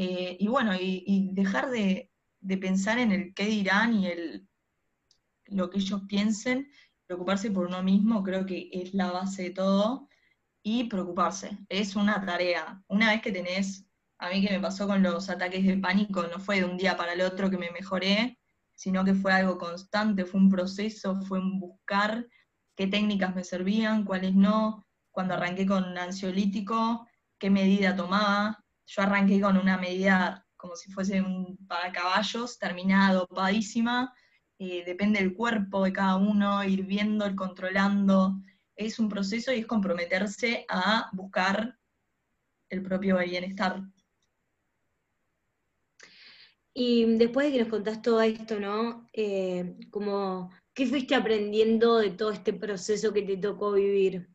Eh, 0.00 0.36
y 0.38 0.46
bueno, 0.46 0.76
y, 0.80 1.30
dejar 1.32 1.70
de, 1.70 2.08
pensar 2.60 3.00
en 3.00 3.10
el 3.10 3.34
qué 3.34 3.46
dirán 3.46 3.94
y 3.94 4.06
el, 4.06 4.48
lo 5.46 5.70
que 5.70 5.78
ellos 5.78 6.02
piensen, 6.08 6.70
preocuparse 7.06 7.50
por 7.50 7.66
uno 7.66 7.82
mismo, 7.82 8.22
creo 8.22 8.46
que 8.46 8.70
es 8.72 8.94
la 8.94 9.10
base 9.10 9.42
de 9.42 9.50
todo, 9.50 10.08
y 10.62 10.84
preocuparse, 10.84 11.58
es 11.68 11.96
una 11.96 12.24
tarea. 12.24 12.80
Una 12.86 13.10
vez 13.10 13.22
que 13.22 13.32
tenés, 13.32 13.86
a 14.18 14.30
mí 14.30 14.40
que 14.40 14.52
me 14.52 14.60
pasó 14.60 14.86
con 14.86 15.02
los 15.02 15.28
ataques 15.30 15.66
de 15.66 15.76
pánico, 15.78 16.22
no 16.28 16.38
fue 16.38 16.60
de 16.60 16.64
un 16.64 16.76
día 16.76 16.96
para 16.96 17.14
el 17.14 17.22
otro 17.22 17.50
que 17.50 17.58
me 17.58 17.72
mejoré, 17.72 18.38
sino 18.76 19.04
que 19.04 19.14
fue 19.14 19.32
algo 19.32 19.58
constante, 19.58 20.24
fue 20.24 20.38
un 20.38 20.48
proceso, 20.48 21.20
fue 21.22 21.40
un 21.40 21.58
buscar 21.58 22.24
qué 22.76 22.86
técnicas 22.86 23.34
me 23.34 23.42
servían, 23.42 24.04
cuáles 24.04 24.36
no, 24.36 24.86
cuando 25.10 25.34
arranqué 25.34 25.66
con 25.66 25.98
ansiolítico, 25.98 27.08
qué 27.36 27.50
medida 27.50 27.96
tomaba. 27.96 28.64
Yo 28.88 29.02
arranqué 29.02 29.40
con 29.40 29.56
una 29.56 29.78
medida 29.78 30.44
como 30.56 30.74
si 30.74 30.90
fuese 30.90 31.22
un 31.22 31.56
para 31.68 31.92
caballos, 31.92 32.58
terminada 32.58 33.14
dopadísima, 33.14 34.12
eh, 34.58 34.82
depende 34.84 35.20
del 35.20 35.34
cuerpo 35.34 35.84
de 35.84 35.92
cada 35.92 36.16
uno, 36.16 36.64
ir 36.64 36.84
viendo, 36.84 37.24
ir 37.26 37.36
controlando. 37.36 38.40
Es 38.74 38.98
un 38.98 39.08
proceso 39.08 39.52
y 39.52 39.60
es 39.60 39.66
comprometerse 39.66 40.66
a 40.68 41.08
buscar 41.12 41.78
el 42.68 42.82
propio 42.82 43.18
bienestar. 43.18 43.82
Y 46.74 47.16
después 47.18 47.46
de 47.46 47.52
que 47.52 47.60
nos 47.60 47.68
contás 47.68 48.02
todo 48.02 48.20
esto, 48.22 48.58
¿no? 48.58 49.08
Eh, 49.12 49.76
como 49.90 50.50
¿Qué 50.78 50.86
fuiste 50.86 51.16
aprendiendo 51.16 51.96
de 51.96 52.10
todo 52.10 52.30
este 52.30 52.52
proceso 52.52 53.12
que 53.12 53.22
te 53.22 53.36
tocó 53.36 53.72
vivir? 53.72 54.28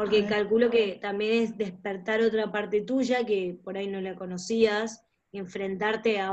Porque 0.00 0.24
calculo 0.24 0.70
que 0.70 0.98
también 0.98 1.42
es 1.42 1.58
despertar 1.58 2.22
otra 2.22 2.50
parte 2.50 2.80
tuya 2.80 3.26
que 3.26 3.60
por 3.62 3.76
ahí 3.76 3.86
no 3.86 4.00
la 4.00 4.16
conocías, 4.16 5.04
enfrentarte 5.30 6.18
a 6.18 6.32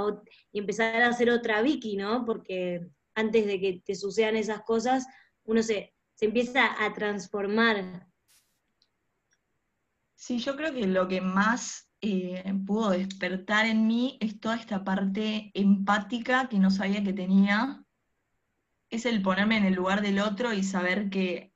y 0.54 0.60
empezar 0.60 1.02
a 1.02 1.10
hacer 1.10 1.30
otra 1.30 1.62
Vicky, 1.62 1.98
¿no? 1.98 2.24
Porque 2.24 2.88
antes 3.14 3.46
de 3.46 3.60
que 3.60 3.82
te 3.86 3.94
sucedan 3.94 4.38
esas 4.38 4.62
cosas, 4.62 5.06
uno 5.44 5.62
se, 5.62 5.94
se 6.14 6.28
empieza 6.28 6.82
a 6.82 6.94
transformar. 6.94 8.08
Sí, 10.16 10.40
yo 10.40 10.56
creo 10.56 10.72
que 10.74 10.88
lo 10.88 11.10
que 11.10 11.20
más 11.20 11.92
eh, 12.00 12.46
pudo 12.66 12.92
despertar 12.92 13.66
en 13.66 13.86
mí 13.86 14.18
es 14.22 14.40
toda 14.40 14.56
esta 14.56 14.86
parte 14.86 15.52
empática 15.54 16.48
que 16.48 16.58
no 16.58 16.72
sabía 16.72 17.04
que 17.04 17.12
tenía. 17.12 17.84
Es 18.90 19.06
el 19.06 19.22
ponerme 19.22 19.58
en 19.58 19.66
el 19.66 19.74
lugar 19.74 20.02
del 20.02 20.20
otro 20.20 20.54
y 20.54 20.64
saber 20.64 21.10
que 21.10 21.52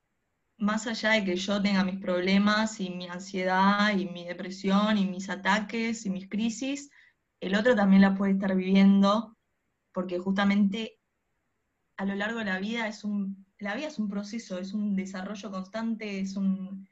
más 0.62 0.86
allá 0.86 1.10
de 1.10 1.24
que 1.24 1.36
yo 1.36 1.60
tenga 1.60 1.84
mis 1.84 1.98
problemas 2.00 2.80
y 2.80 2.90
mi 2.90 3.08
ansiedad 3.08 3.96
y 3.96 4.06
mi 4.06 4.24
depresión 4.24 4.96
y 4.98 5.06
mis 5.06 5.28
ataques 5.28 6.06
y 6.06 6.10
mis 6.10 6.28
crisis, 6.28 6.90
el 7.40 7.54
otro 7.54 7.74
también 7.74 8.02
la 8.02 8.14
puede 8.14 8.32
estar 8.32 8.54
viviendo, 8.54 9.36
porque 9.92 10.18
justamente 10.18 10.98
a 11.96 12.04
lo 12.04 12.14
largo 12.14 12.38
de 12.38 12.46
la 12.46 12.58
vida 12.58 12.88
es 12.88 13.04
un, 13.04 13.46
la 13.58 13.74
vida 13.74 13.88
es 13.88 13.98
un 13.98 14.08
proceso, 14.08 14.58
es 14.58 14.72
un 14.72 14.96
desarrollo 14.96 15.50
constante, 15.50 16.20
es 16.20 16.36
un 16.36 16.88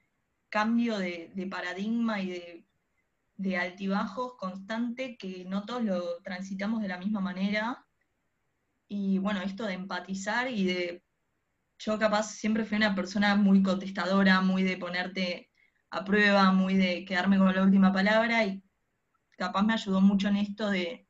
cambio 0.48 0.98
de 0.98 1.48
paradigma 1.48 2.20
y 2.20 2.30
de 2.30 2.70
de 3.40 3.56
altibajos 3.56 4.34
constante 4.34 5.16
que 5.16 5.46
no 5.46 5.64
todos 5.64 5.82
lo 5.82 6.20
transitamos 6.22 6.82
de 6.82 6.88
la 6.88 6.98
misma 6.98 7.20
manera. 7.20 7.86
Y 8.86 9.16
bueno, 9.18 9.40
esto 9.40 9.64
de 9.64 9.74
empatizar 9.74 10.50
y 10.50 10.64
de... 10.64 11.02
Yo 11.80 11.98
capaz 11.98 12.30
siempre 12.34 12.66
fui 12.66 12.76
una 12.76 12.94
persona 12.94 13.34
muy 13.36 13.62
contestadora, 13.62 14.42
muy 14.42 14.62
de 14.62 14.76
ponerte 14.76 15.50
a 15.90 16.04
prueba, 16.04 16.52
muy 16.52 16.76
de 16.76 17.06
quedarme 17.06 17.38
con 17.38 17.54
la 17.54 17.62
última 17.62 17.90
palabra 17.90 18.44
y 18.44 18.62
capaz 19.38 19.62
me 19.62 19.72
ayudó 19.72 20.02
mucho 20.02 20.28
en 20.28 20.36
esto 20.36 20.68
de, 20.68 21.08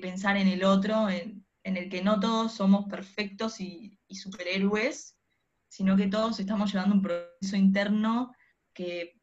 pensar 0.00 0.36
en 0.36 0.46
el 0.46 0.62
otro, 0.62 1.10
en, 1.10 1.44
el 1.64 1.88
que 1.88 2.02
no 2.02 2.20
todos 2.20 2.52
somos 2.52 2.86
perfectos 2.86 3.60
y, 3.60 3.98
y 4.06 4.14
superhéroes, 4.14 5.16
sino 5.68 5.96
que 5.96 6.06
todos 6.06 6.38
estamos 6.38 6.72
llevando 6.72 6.94
un 6.94 7.02
proceso 7.02 7.56
interno 7.56 8.32
que 8.72 9.20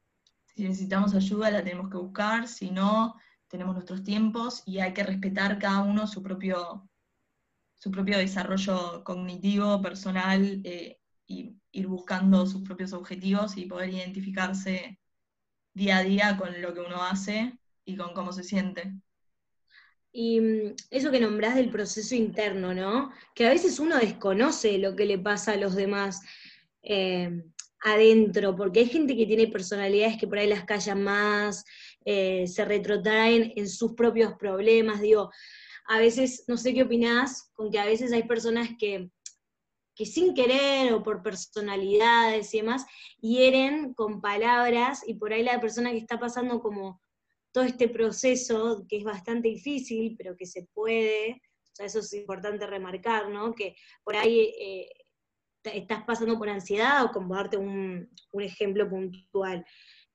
si 0.53 0.63
necesitamos 0.63 1.15
ayuda 1.15 1.49
la 1.49 1.63
tenemos 1.63 1.89
que 1.89 1.97
buscar, 1.97 2.47
si 2.47 2.71
no, 2.71 3.15
tenemos 3.47 3.73
nuestros 3.73 4.03
tiempos 4.03 4.63
y 4.65 4.79
hay 4.79 4.93
que 4.93 5.03
respetar 5.03 5.59
cada 5.59 5.83
uno 5.83 6.07
su 6.07 6.21
propio, 6.21 6.89
su 7.77 7.91
propio 7.91 8.17
desarrollo 8.17 9.03
cognitivo, 9.03 9.81
personal, 9.81 10.61
e 10.63 10.99
ir 11.27 11.87
buscando 11.87 12.45
sus 12.45 12.63
propios 12.63 12.93
objetivos 12.93 13.57
y 13.57 13.65
poder 13.65 13.89
identificarse 13.89 14.99
día 15.73 15.97
a 15.97 16.03
día 16.03 16.37
con 16.37 16.61
lo 16.61 16.73
que 16.73 16.79
uno 16.79 17.03
hace 17.03 17.57
y 17.85 17.95
con 17.95 18.13
cómo 18.13 18.31
se 18.31 18.43
siente. 18.43 18.93
Y 20.11 20.39
mm, 20.39 20.75
eso 20.89 21.11
que 21.11 21.19
nombrás 21.19 21.55
del 21.55 21.69
proceso 21.69 22.15
interno, 22.15 22.73
¿no? 22.73 23.11
Que 23.35 23.45
a 23.45 23.49
veces 23.49 23.79
uno 23.79 23.97
desconoce 23.97 24.77
lo 24.77 24.95
que 24.95 25.05
le 25.05 25.19
pasa 25.19 25.51
a 25.51 25.57
los 25.57 25.75
demás. 25.75 26.21
Eh, 26.81 27.43
adentro, 27.81 28.55
porque 28.55 28.81
hay 28.81 28.87
gente 28.87 29.15
que 29.15 29.25
tiene 29.25 29.47
personalidades 29.47 30.17
que 30.17 30.27
por 30.27 30.39
ahí 30.39 30.47
las 30.47 30.65
callan 30.65 31.03
más, 31.03 31.63
eh, 32.05 32.47
se 32.47 32.65
retrotraen 32.65 33.53
en 33.55 33.69
sus 33.69 33.93
propios 33.93 34.33
problemas, 34.33 35.01
digo, 35.01 35.31
a 35.87 35.99
veces, 35.99 36.43
no 36.47 36.57
sé 36.57 36.73
qué 36.73 36.83
opinás, 36.83 37.49
con 37.53 37.71
que 37.71 37.79
a 37.79 37.85
veces 37.85 38.11
hay 38.11 38.23
personas 38.23 38.69
que, 38.77 39.09
que 39.95 40.05
sin 40.05 40.33
querer 40.33 40.93
o 40.93 41.01
por 41.01 41.23
personalidades 41.23 42.53
y 42.53 42.57
demás, 42.57 42.85
hieren 43.19 43.93
con 43.93 44.21
palabras 44.21 45.01
y 45.07 45.15
por 45.15 45.33
ahí 45.33 45.43
la 45.43 45.59
persona 45.59 45.91
que 45.91 45.97
está 45.97 46.19
pasando 46.19 46.59
como 46.61 47.01
todo 47.51 47.63
este 47.63 47.87
proceso, 47.87 48.85
que 48.87 48.97
es 48.97 49.03
bastante 49.03 49.47
difícil, 49.47 50.15
pero 50.17 50.35
que 50.35 50.45
se 50.45 50.67
puede, 50.73 51.41
o 51.71 51.75
sea, 51.75 51.85
eso 51.85 51.99
es 51.99 52.13
importante 52.13 52.67
remarcar, 52.67 53.29
¿no? 53.29 53.55
Que 53.55 53.75
por 54.03 54.15
ahí 54.15 54.53
eh, 54.59 54.89
estás 55.63 56.03
pasando 56.03 56.37
por 56.37 56.49
ansiedad 56.49 57.05
o 57.05 57.11
como 57.11 57.33
darte 57.33 57.57
un, 57.57 58.09
ejemplo 58.33 58.87
puntual, 58.89 59.65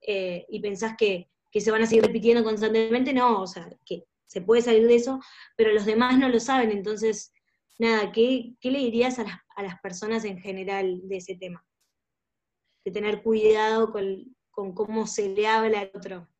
eh, 0.02 0.44
y 0.48 0.60
pensás 0.60 0.94
que, 0.96 1.28
se 1.52 1.70
van 1.70 1.82
a 1.82 1.86
seguir 1.86 2.04
repitiendo 2.04 2.44
constantemente, 2.44 3.12
no, 3.12 3.42
o 3.42 3.46
sea, 3.46 3.68
que 3.84 4.04
se 4.32 4.40
puede 4.40 4.62
salir 4.62 4.86
de 4.86 4.94
eso, 4.94 5.20
pero 5.56 5.74
los 5.74 5.84
demás 5.84 6.18
no 6.18 6.26
lo 6.30 6.40
saben, 6.40 6.70
entonces, 6.70 7.34
nada, 7.78 8.12
¿qué, 8.12 8.54
le 8.62 8.78
dirías 8.78 9.18
a 9.18 9.24
las, 9.24 9.78
personas 9.82 10.24
en 10.24 10.38
general 10.38 11.02
de 11.06 11.18
ese 11.18 11.34
tema? 11.34 11.62
De 12.82 12.92
tener 12.92 13.22
cuidado 13.22 13.92
con, 13.92 14.34
cómo 14.50 15.06
se 15.06 15.28
le 15.28 15.46
habla 15.46 15.80
al 15.80 15.90
otro. 15.94 16.30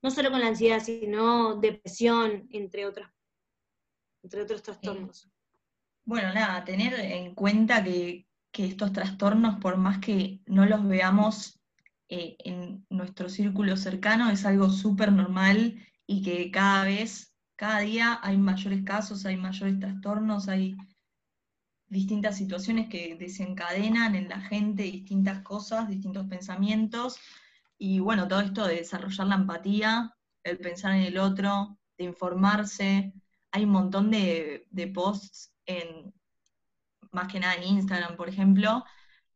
No 0.00 0.10
solo 0.10 0.30
con 0.30 0.40
la 0.40 0.46
ansiedad, 0.46 0.82
sino 0.82 1.56
depresión, 1.56 2.48
entre 2.50 2.86
otros, 2.86 3.06
entre 4.22 4.40
otros 4.40 4.62
trastornos. 4.62 5.30
Bueno, 6.06 6.32
nada, 6.32 6.64
tener 6.64 6.94
en 6.94 7.34
cuenta 7.34 7.84
que, 7.84 8.26
estos 8.54 8.94
trastornos, 8.94 9.60
por 9.60 9.76
más 9.76 9.98
que 9.98 10.40
no 10.46 10.64
los 10.64 10.88
veamos 10.88 11.60
eh, 12.08 12.36
en 12.38 12.86
nuestro 12.88 13.28
círculo 13.28 13.76
cercano, 13.76 14.30
es 14.30 14.46
algo 14.46 14.70
súper 14.70 15.12
normal 15.12 15.78
y 16.12 16.20
que 16.22 16.50
cada 16.50 16.84
vez, 16.84 17.34
cada 17.56 17.80
día 17.80 18.20
hay 18.22 18.36
mayores 18.36 18.84
casos, 18.84 19.24
hay 19.24 19.38
mayores 19.38 19.80
trastornos, 19.80 20.46
hay 20.46 20.76
distintas 21.88 22.36
situaciones 22.36 22.88
que 22.90 23.16
desencadenan 23.16 24.14
en 24.14 24.28
la 24.28 24.40
gente 24.40 24.82
distintas 24.82 25.40
cosas, 25.42 25.88
distintos 25.88 26.26
pensamientos, 26.26 27.18
y 27.78 27.98
bueno, 28.00 28.28
todo 28.28 28.40
esto 28.40 28.66
de 28.66 28.76
desarrollar 28.76 29.26
la 29.26 29.36
empatía, 29.36 30.14
el 30.44 30.58
pensar 30.58 30.92
en 30.92 31.02
el 31.02 31.16
otro, 31.16 31.78
de 31.96 32.04
informarse, 32.04 33.14
hay 33.50 33.64
un 33.64 33.70
montón 33.70 34.10
de, 34.10 34.66
posts 34.94 35.54
en, 35.64 36.12
más 37.10 37.32
que 37.32 37.40
nada 37.40 37.54
en 37.54 37.64
Instagram, 37.64 38.16
por 38.16 38.28
ejemplo, 38.28 38.84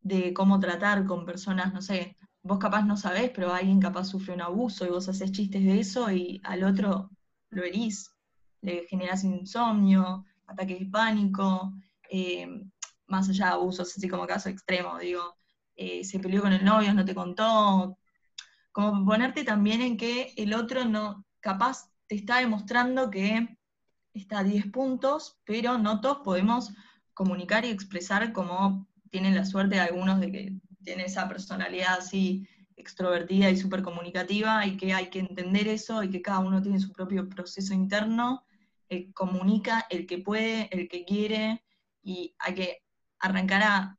de 0.01 0.35
cómo 0.35 0.61
tratar 0.61 1.07
con 1.07 1.25
personas, 1.25 1.73
no 1.73 1.81
sé, 1.81 2.19
vos 2.47 2.59
capaz 2.59 2.83
no 2.83 2.97
sabés, 2.97 3.31
pero 3.31 3.53
alguien 3.53 3.81
capaz 3.81 4.05
sufre 4.05 4.35
un 4.35 4.41
abuso 4.41 4.87
y 4.87 4.91
vos 4.91 5.09
haces 5.09 5.33
chistes 5.33 5.65
de 5.65 5.81
eso 5.81 6.11
y 6.11 6.41
al 6.45 6.65
otro 6.65 7.11
lo 7.51 7.65
herís, 7.65 8.11
le 8.61 8.87
generas 8.89 9.25
insomnio, 9.25 10.25
ataques 10.47 10.79
de 10.79 10.87
pánico, 10.87 11.73
eh, 12.11 12.47
más 13.07 13.29
allá 13.29 13.47
de 13.47 13.53
abusos, 13.53 13.97
así 13.97 14.09
como 14.09 14.27
caso 14.27 14.49
extremo, 14.49 14.99
digo, 14.99 15.37
eh, 15.75 16.05
se 16.05 16.19
peleó 16.19 16.43
con 16.43 16.53
el 16.53 16.65
novio, 16.65 16.95
no 16.95 17.05
te 17.05 17.15
contó, 17.15 17.99
como 18.73 19.05
ponerte 19.05 19.45
también 19.45 19.81
en 19.81 19.97
que 19.97 20.33
el 20.37 20.55
otro 20.55 20.85
no, 20.85 21.25
capaz 21.41 21.91
te 22.07 22.15
está 22.15 22.39
demostrando 22.39 23.11
que 23.11 23.59
está 24.15 24.41
a 24.41 24.45
10 24.45 24.71
puntos, 24.71 25.39
pero 25.45 25.79
no 25.79 26.01
todos 26.01 26.19
podemos 26.19 26.73
comunicar 27.15 27.65
y 27.65 27.71
expresar 27.71 28.33
como 28.33 28.87
tienen 29.11 29.35
la 29.35 29.45
suerte 29.45 29.81
algunos 29.81 30.21
de 30.21 30.33
que 30.33 30.53
tienen 30.87 31.07
esa 31.07 31.29
personalidad 31.29 31.99
así 31.99 32.49
extrovertida 32.77 33.51
y 33.51 33.57
súper 33.57 33.83
comunicativa 33.83 34.65
y 34.67 34.77
que 34.77 34.95
hay 34.95 35.11
que 35.11 35.19
entender 35.19 35.67
eso 35.69 36.03
y 36.03 36.11
que 36.11 36.23
cada 36.23 36.39
uno 36.39 36.63
tiene 36.63 36.79
su 36.81 36.93
propio 36.93 37.29
proceso 37.29 37.75
interno, 37.75 38.45
eh, 38.89 39.13
comunica 39.13 39.87
el 39.91 40.07
que 40.07 40.19
puede, 40.19 40.69
el 40.71 40.89
que 40.89 41.05
quiere 41.05 41.65
y 42.03 42.35
hay 42.39 42.55
que 42.55 42.83
arrancar 43.19 43.63
a, 43.63 43.99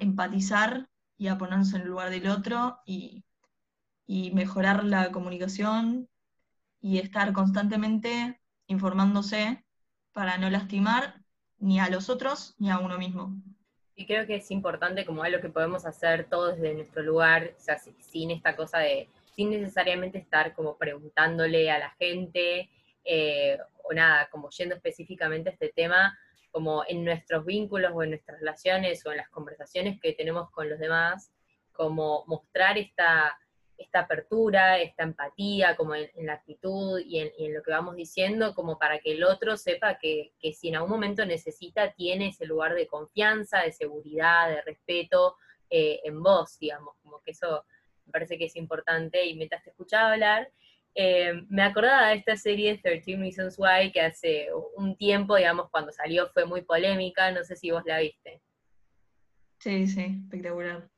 empatizar 0.00 0.90
y 1.16 1.28
a 1.28 1.38
ponerse 1.38 1.76
en 1.76 1.82
el 1.82 1.88
lugar 1.88 2.10
del 2.10 2.28
otro 2.28 2.80
y, 2.84 3.24
y 4.06 4.30
mejorar 4.32 4.84
la 4.84 5.10
comunicación 5.10 6.08
y 6.82 6.98
estar 6.98 7.32
constantemente 7.32 8.40
informándose 8.66 9.64
para 10.12 10.36
no 10.36 10.50
lastimar 10.50 11.24
ni 11.58 11.80
a 11.80 11.88
los 11.88 12.10
otros 12.10 12.54
ni 12.58 12.70
a 12.70 12.78
uno 12.78 12.98
mismo. 12.98 13.40
Y 14.00 14.06
creo 14.06 14.26
que 14.26 14.36
es 14.36 14.50
importante 14.50 15.04
como 15.04 15.22
algo 15.22 15.42
que 15.42 15.50
podemos 15.50 15.84
hacer 15.84 16.24
todos 16.24 16.56
desde 16.56 16.72
nuestro 16.72 17.02
lugar, 17.02 17.52
o 17.54 17.60
sea, 17.60 17.78
sin 17.78 18.30
esta 18.30 18.56
cosa 18.56 18.78
de, 18.78 19.10
sin 19.36 19.50
necesariamente 19.50 20.16
estar 20.16 20.54
como 20.54 20.78
preguntándole 20.78 21.70
a 21.70 21.78
la 21.78 21.90
gente, 21.90 22.70
eh, 23.04 23.58
o 23.84 23.92
nada, 23.92 24.30
como 24.30 24.48
yendo 24.48 24.74
específicamente 24.74 25.50
a 25.50 25.52
este 25.52 25.68
tema, 25.68 26.18
como 26.50 26.82
en 26.88 27.04
nuestros 27.04 27.44
vínculos 27.44 27.92
o 27.94 28.02
en 28.02 28.08
nuestras 28.08 28.40
relaciones 28.40 29.04
o 29.04 29.10
en 29.10 29.18
las 29.18 29.28
conversaciones 29.28 30.00
que 30.00 30.14
tenemos 30.14 30.50
con 30.50 30.70
los 30.70 30.78
demás, 30.78 31.30
como 31.70 32.24
mostrar 32.26 32.78
esta, 32.78 33.38
esta 33.80 34.00
apertura, 34.00 34.78
esta 34.78 35.04
empatía, 35.04 35.74
como 35.74 35.94
en, 35.94 36.08
la 36.26 36.34
actitud 36.34 37.00
y 37.00 37.18
en, 37.18 37.54
lo 37.54 37.62
que 37.62 37.70
vamos 37.70 37.96
diciendo, 37.96 38.54
como 38.54 38.78
para 38.78 38.98
que 38.98 39.12
el 39.12 39.24
otro 39.24 39.56
sepa 39.56 39.98
que, 39.98 40.32
si 40.52 40.68
en 40.68 40.76
algún 40.76 40.90
momento 40.90 41.24
necesita, 41.24 41.92
tiene 41.92 42.28
ese 42.28 42.44
lugar 42.44 42.74
de 42.74 42.86
confianza, 42.86 43.62
de 43.62 43.72
seguridad, 43.72 44.50
de 44.50 44.62
respeto 44.62 45.36
eh, 45.70 46.00
en 46.04 46.22
vos, 46.22 46.58
digamos, 46.58 46.94
como 47.02 47.20
que 47.22 47.30
eso 47.30 47.64
me 48.04 48.12
parece 48.12 48.36
que 48.36 48.44
es 48.46 48.56
importante. 48.56 49.24
Y 49.24 49.34
mientras 49.34 49.64
te 49.64 49.70
escuchaba 49.70 50.12
hablar, 50.12 50.50
eh, 50.94 51.32
me 51.48 51.62
acordaba 51.62 52.08
de 52.08 52.16
esta 52.16 52.36
serie 52.36 52.78
13 52.78 53.16
Reasons 53.16 53.58
Why, 53.58 53.92
que 53.92 54.02
hace 54.02 54.48
un 54.76 54.96
tiempo, 54.96 55.36
digamos, 55.36 55.70
cuando 55.70 55.90
salió 55.90 56.28
fue 56.28 56.44
muy 56.44 56.62
polémica, 56.62 57.30
no 57.32 57.44
sé 57.44 57.56
si 57.56 57.70
vos 57.70 57.82
la 57.86 58.00
viste. 58.00 58.42
Sí, 59.58 59.86
sí, 59.86 60.22
espectacular. 60.24 60.88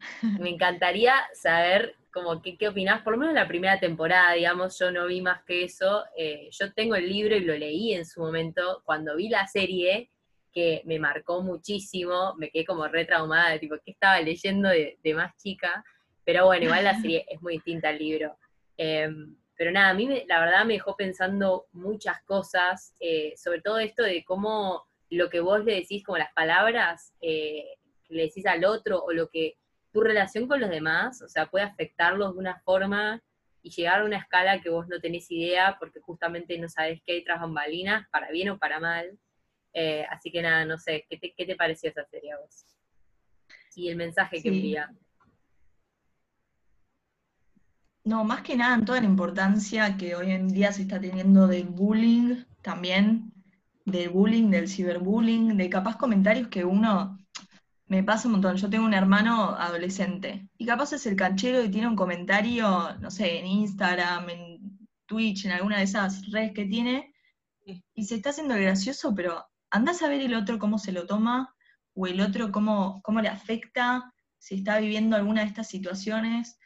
Me 0.41 0.51
encantaría 0.51 1.15
saber 1.35 1.97
como 2.13 2.43
qué, 2.43 2.57
qué 2.57 2.69
opinás, 2.69 3.03
por 3.03 3.15
lo 3.15 3.19
menos 3.19 3.35
la 3.35 3.49
primera 3.49 3.81
temporada, 3.81 4.35
digamos, 4.35 4.79
yo 4.79 4.91
no 4.93 5.07
vi 5.07 5.21
más 5.21 5.43
que 5.45 5.65
eso. 5.65 6.05
Eh, 6.17 6.49
yo 6.53 6.73
tengo 6.73 6.95
el 6.95 7.09
libro 7.09 7.35
y 7.37 7.41
lo 7.41 7.57
leí 7.57 7.95
en 7.95 8.05
su 8.05 8.21
momento. 8.21 8.83
Cuando 8.85 9.17
vi 9.17 9.29
la 9.29 9.47
serie, 9.47 10.11
que 10.53 10.83
me 10.85 10.99
marcó 10.99 11.43
muchísimo, 11.43 12.35
me 12.37 12.51
quedé 12.51 12.65
como 12.65 12.87
retraumada, 12.87 13.51
de 13.51 13.59
tipo, 13.59 13.77
¿qué 13.85 13.93
estaba 13.93 14.21
leyendo 14.21 14.69
de, 14.69 15.15
más 15.15 15.37
chica? 15.37 15.85
Pero 16.25 16.47
bueno, 16.47 16.67
igual 16.67 16.85
la 16.85 16.95
serie 17.01 17.25
es 17.29 17.41
muy 17.41 17.55
distinta 17.55 17.89
al 17.89 17.99
libro. 17.99 18.37
Em, 18.77 19.37
pero 19.57 19.71
nada, 19.71 19.91
a 19.91 19.95
mí 19.95 20.09
la 20.27 20.41
verdad 20.41 20.65
me 20.65 20.75
dejó 20.75 20.97
pensando 20.97 21.67
muchas 21.73 22.23
cosas, 22.25 22.95
eh, 23.01 23.35
sobre 23.37 23.61
todo 23.61 23.79
esto 23.79 24.03
de 24.03 24.25
cómo 24.25 24.87
lo 25.11 25.29
que 25.31 25.41
vos 25.41 25.65
le 25.65 25.75
decís, 25.75 26.05
como 26.05 26.19
las 26.19 26.33
palabras, 26.33 27.15
eh, 27.21 27.77
le 28.09 28.25
decís 28.25 28.47
al 28.47 28.65
otro 28.65 29.03
o 29.03 29.13
lo 29.13 29.29
que 29.29 29.57
tu 29.93 30.01
relación 30.01 30.49
con 30.49 30.61
los 30.61 30.71
demás, 30.71 31.23
o 31.23 31.29
sea, 31.29 31.47
puede 31.47 31.65
afectarlos 31.65 32.33
de 32.33 32.39
una 32.39 32.61
forma 32.61 33.23
y 33.63 33.71
llegar 33.71 34.01
a 34.01 34.05
una 34.05 34.19
escala 34.19 34.61
que 34.61 34.71
vos 34.71 34.89
no 34.89 35.01
tenés 35.01 35.31
idea 35.31 35.77
porque 35.79 36.01
justamente 36.01 36.59
no 36.59 36.69
sabés 36.69 37.01
qué 37.05 37.13
hay 37.13 37.25
tras 37.25 37.41
bambalinas, 37.41 38.09
para 38.11 38.31
bien 38.31 38.51
o 38.51 38.59
para 38.59 38.81
mal. 38.81 39.19
Eh, 39.73 40.05
así 40.11 40.31
que 40.31 40.43
nada, 40.43 40.65
no 40.65 40.79
sé, 40.79 41.07
¿qué 41.09 41.17
te, 41.17 41.33
¿qué 41.35 41.47
te, 41.47 41.57
pareció 41.57 41.91
esa 41.91 42.05
serie 42.07 42.33
a 42.33 42.39
vos? 42.39 42.65
Y 43.75 43.89
el 43.89 43.97
mensaje 43.97 44.43
que 44.43 44.49
envía. 44.49 44.91
No, 48.05 48.25
más 48.25 48.43
que 48.43 48.57
nada 48.57 48.75
en 48.75 48.85
toda 48.85 49.01
la 49.01 49.07
importancia 49.07 49.97
que 49.97 50.17
hoy 50.17 50.33
en 50.33 50.49
día 50.49 50.73
se 50.73 50.83
está 50.83 51.01
teniendo 51.01 51.47
del 51.47 51.69
bullying 51.69 52.45
también, 52.61 53.33
del 53.85 54.11
bullying, 54.11 54.51
del 54.51 54.69
ciberbullying, 54.69 55.57
de 55.57 55.71
capaz 55.71 55.97
comentarios 55.97 56.49
que 56.49 56.65
uno 56.65 57.22
me 57.87 58.03
pasa 58.03 58.29
un 58.29 58.33
montón. 58.33 58.57
Yo 58.57 58.71
tengo 58.71 58.85
un 58.85 58.95
hermano 58.95 59.57
adolescente 59.57 60.49
y 60.57 60.67
capaz 60.67 60.93
es 60.93 61.07
el 61.07 61.17
canchero 61.17 61.63
y 61.63 61.71
tiene 61.71 61.89
un 61.89 61.97
comentario, 61.97 62.97
no 63.01 63.11
sé, 63.11 63.39
en 63.39 63.47
Instagram, 63.47 64.31
en 64.31 64.89
Twitch, 65.07 65.45
en 65.45 65.53
alguna 65.53 65.79
de 65.79 65.85
esas 65.85 66.31
redes 66.31 66.53
que 66.53 66.65
tiene, 66.65 67.13
y 67.95 68.05
se 68.05 68.17
está 68.17 68.31
haciendo 68.31 68.55
gracioso, 68.57 69.15
pero 69.15 69.45
anda 69.71 69.93
a 69.93 70.09
ver 70.09 70.23
el 70.23 70.35
otro 70.35 70.59
cómo 70.59 70.79
se 70.79 70.93
lo 70.93 71.07
toma 71.07 71.55
o 71.95 72.07
el 72.07 72.21
otro 72.21 72.51
cómo, 72.51 73.01
cómo 73.03 73.21
le 73.21 73.29
afecta, 73.29 74.13
si 74.39 74.57
está 74.57 74.79
viviendo 74.79 75.17
alguna 75.17 75.43
de 75.43 75.49
estas 75.49 75.69
situaciones. 75.69 76.59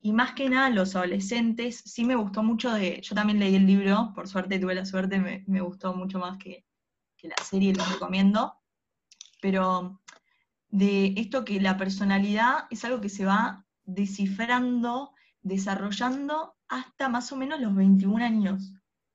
Y 0.00 0.12
más 0.12 0.34
que 0.34 0.48
nada 0.48 0.70
los 0.70 0.94
adolescentes, 0.94 1.82
sí 1.84 2.04
me 2.04 2.14
gustó 2.14 2.42
mucho 2.42 2.72
de, 2.72 3.00
yo 3.02 3.14
también 3.14 3.40
leí 3.40 3.56
el 3.56 3.66
libro, 3.66 4.12
por 4.14 4.28
suerte 4.28 4.58
tuve 4.58 4.74
la 4.74 4.84
suerte, 4.86 5.18
me, 5.18 5.44
me 5.46 5.60
gustó 5.60 5.94
mucho 5.94 6.18
más 6.18 6.38
que, 6.38 6.64
que 7.16 7.28
la 7.28 7.36
serie, 7.42 7.74
lo 7.74 7.84
recomiendo, 7.84 8.54
pero 9.40 10.00
de 10.68 11.14
esto 11.16 11.44
que 11.44 11.60
la 11.60 11.76
personalidad 11.76 12.66
es 12.70 12.84
algo 12.84 13.00
que 13.00 13.08
se 13.08 13.24
va 13.24 13.64
descifrando, 13.84 15.12
desarrollando 15.42 16.56
hasta 16.68 17.08
más 17.08 17.32
o 17.32 17.36
menos 17.36 17.60
los 17.60 17.74
21 17.74 18.24
años. 18.24 18.72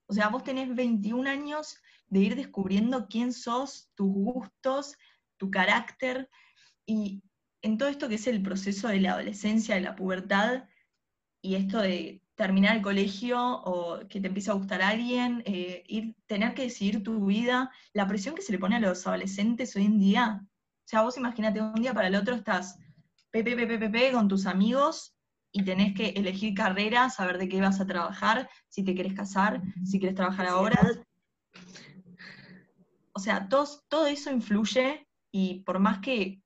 O 0.08 0.14
sea, 0.14 0.30
vos 0.30 0.44
tenés 0.44 0.74
21 0.74 1.30
años 1.30 1.78
de 2.08 2.20
ir 2.20 2.36
descubriendo 2.36 3.08
quién 3.08 3.34
sos, 3.34 3.90
tus 3.96 4.12
gustos, 4.12 4.98
tu 5.38 5.50
carácter, 5.52 6.30
y 6.86 7.24
en 7.62 7.78
todo 7.78 7.90
esto 7.90 8.10
que 8.10 8.16
es 8.16 8.28
el 8.28 8.42
proceso 8.42 8.88
de 8.88 9.00
la 9.00 9.14
adolescencia, 9.14 9.76
de 9.76 9.82
la 9.82 9.96
pubertad, 9.96 10.66
y 11.42 11.56
esto 11.56 11.80
de 11.80 12.22
terminar 12.36 12.76
el 12.76 12.82
colegio 12.82 13.40
o 13.40 14.08
que 14.08 14.20
te 14.20 14.28
empieza 14.28 14.52
a 14.52 14.56
gustar 14.56 14.82
alguien, 14.82 15.44
eh, 15.46 15.84
ir, 15.88 16.16
tener 16.26 16.54
que 16.54 16.64
decidir 16.64 17.04
tu 17.04 17.26
vida, 17.26 17.72
la 17.94 18.08
presión 18.08 18.36
que 18.36 18.42
se 18.42 18.52
le 18.52 18.60
pone 18.60 18.78
a 18.78 18.80
los 18.80 19.06
adolescentes 19.06 19.76
hoy 19.76 19.86
en 19.86 20.00
día 20.00 20.46
sea, 20.86 21.02
vos 21.02 21.18
imagínate, 21.18 21.62
un 21.62 21.76
día 21.76 21.94
para 21.94 22.08
el 22.08 22.16
otro 22.16 22.36
estás 22.36 22.78
pepe, 23.32 24.12
con 24.12 24.28
tus 24.28 24.46
amigos 24.46 25.16
y 25.52 25.64
tenés 25.64 25.94
que 25.94 26.10
elegir 26.10 26.54
carrera, 26.54 27.10
saber 27.10 27.38
de 27.38 27.50
qué 27.50 27.62
vas 27.62 27.80
a 27.80 27.88
trabajar, 27.88 28.50
si 28.70 28.84
te 28.84 28.96
querés 28.96 29.14
casar, 29.14 29.62
si 29.84 30.00
quieres 30.00 30.16
trabajar 30.16 30.48
ahora. 30.48 30.80
O 33.14 33.20
sea, 33.20 33.50
todo, 33.50 34.06
eso 34.08 34.32
influye 34.32 35.08
y 35.32 35.64
por 35.64 35.80
más 35.80 36.00
que 36.00 36.42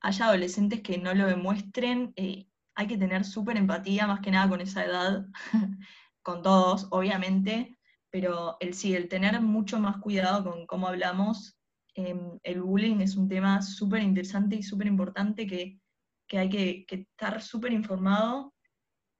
haya 0.00 0.26
adolescentes 0.26 0.82
que 0.82 0.98
no 0.98 1.14
lo 1.14 1.26
demuestren, 1.26 2.12
eh, 2.16 2.46
hay 2.76 2.86
que 2.86 2.98
tener 2.98 3.24
súper 3.24 3.56
empatía, 3.56 4.06
más 4.06 4.20
que 4.20 4.30
nada 4.30 4.48
con 4.48 4.60
esa 4.60 4.84
edad, 4.84 5.26
con 6.22 6.42
todos, 6.42 6.88
obviamente, 6.90 7.78
pero 8.10 8.56
el 8.60 8.74
sí, 8.74 8.94
el 8.94 9.08
tener 9.08 9.40
mucho 9.40 9.80
más 9.80 9.96
cuidado 9.98 10.44
con 10.44 10.66
cómo 10.66 10.88
hablamos 10.88 11.56
Em, 11.94 12.38
el 12.42 12.60
bullying 12.60 13.00
es 13.00 13.16
un 13.16 13.28
tema 13.28 13.62
súper 13.62 14.02
interesante 14.02 14.56
y 14.56 14.62
súper 14.62 14.88
importante 14.88 15.46
que, 15.46 15.78
hay 16.32 16.48
que, 16.48 16.86
estar 16.88 17.40
súper 17.40 17.72
informado 17.72 18.52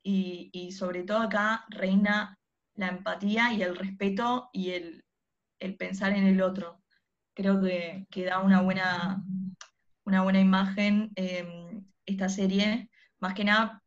y, 0.02 0.72
sobre 0.72 1.04
todo 1.04 1.18
acá 1.18 1.64
reina 1.68 2.38
la 2.74 2.88
empatía 2.88 3.52
y 3.52 3.62
el 3.62 3.76
respeto 3.76 4.50
y 4.52 4.70
el, 4.70 5.04
pensar 5.78 6.12
en 6.12 6.24
el 6.24 6.42
otro. 6.42 6.82
Creo 7.34 7.60
que, 7.60 8.24
da 8.24 8.40
una 8.40 8.60
buena, 8.62 9.24
una 10.04 10.22
buena 10.22 10.40
imagen 10.40 11.12
em, 11.16 11.84
esta 12.06 12.28
serie, 12.28 12.90
más 13.20 13.34
que 13.34 13.44
nada 13.44 13.80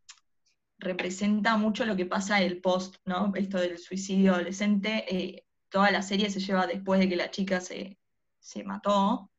representa 0.80 1.58
mucho 1.58 1.86
lo 1.86 1.95
que 1.95 2.06
pasa 2.06 2.41
el 2.41 2.62
post, 2.62 2.97
¿no? 3.06 3.34
Esto 3.36 3.60
del 3.60 3.78
suicidio 3.80 4.34
adolescente, 4.36 5.06
eh, 5.13 5.45
toda 5.69 5.91
la 5.91 6.02
serie 6.02 6.30
se 6.30 6.39
lleva 6.39 6.67
después 6.67 7.00
de 7.00 7.10
que 7.10 7.15
la 7.15 7.32
chica 7.32 7.60
se, 7.62 7.97
se 8.47 8.63
mató, 8.63 9.29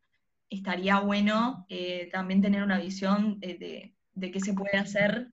estaría 0.50 1.00
bueno 1.00 1.64
eh, 1.70 2.10
también 2.12 2.42
tener 2.42 2.62
una 2.62 2.78
visión 2.78 3.40
de, 3.40 3.94
qué 4.20 4.40
se 4.40 4.52
puede 4.52 4.76
hacer 4.76 5.32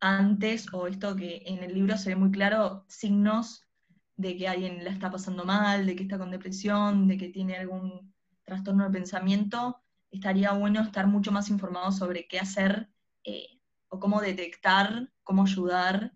antes, 0.00 0.72
o 0.72 0.86
esto 0.86 1.14
que 1.14 1.42
en 1.44 1.62
el 1.62 1.74
libro 1.74 1.98
se 1.98 2.10
ve 2.10 2.16
muy 2.16 2.30
claro, 2.30 2.86
signos 2.88 3.68
de 4.16 4.38
que 4.38 4.48
alguien 4.48 4.84
la 4.84 4.90
está 4.90 5.10
pasando 5.10 5.44
mal, 5.44 5.84
de 5.84 5.96
que 5.96 6.04
está 6.04 6.16
con 6.16 6.30
depresión, 6.30 7.08
de 7.08 7.18
que 7.18 7.28
tiene 7.28 7.56
algún 7.56 8.14
trastorno 8.42 8.84
de 8.84 8.90
pensamiento, 8.90 9.82
estaría 10.10 10.52
bueno 10.52 10.80
estar 10.80 11.06
mucho 11.06 11.30
más 11.30 11.50
informado 11.50 11.92
sobre 11.92 12.26
qué 12.26 12.38
hacer 12.38 12.88
eh, 13.24 13.60
o 13.88 14.00
cómo 14.00 14.22
detectar, 14.22 15.12
cómo 15.24 15.42
ayudar, 15.42 16.14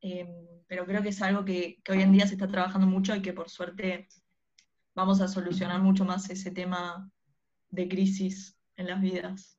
eh, 0.00 0.26
pero 0.66 0.84
creo 0.84 1.00
que 1.00 1.10
es 1.10 1.22
algo 1.22 1.44
que, 1.44 1.80
que, 1.84 1.92
hoy 1.92 2.02
en 2.02 2.12
día 2.12 2.26
se 2.26 2.34
está 2.34 2.48
trabajando 2.48 2.88
mucho 2.88 3.14
y 3.14 3.22
que 3.22 3.32
por 3.32 3.48
suerte 3.50 4.08
vamos 4.94 5.20
a 5.20 5.28
solucionar 5.28 5.80
mucho 5.80 6.04
más 6.04 6.28
ese 6.30 6.50
tema 6.50 7.10
de 7.68 7.88
crisis 7.88 8.58
en 8.76 8.86
las 8.88 9.00
vidas. 9.00 9.58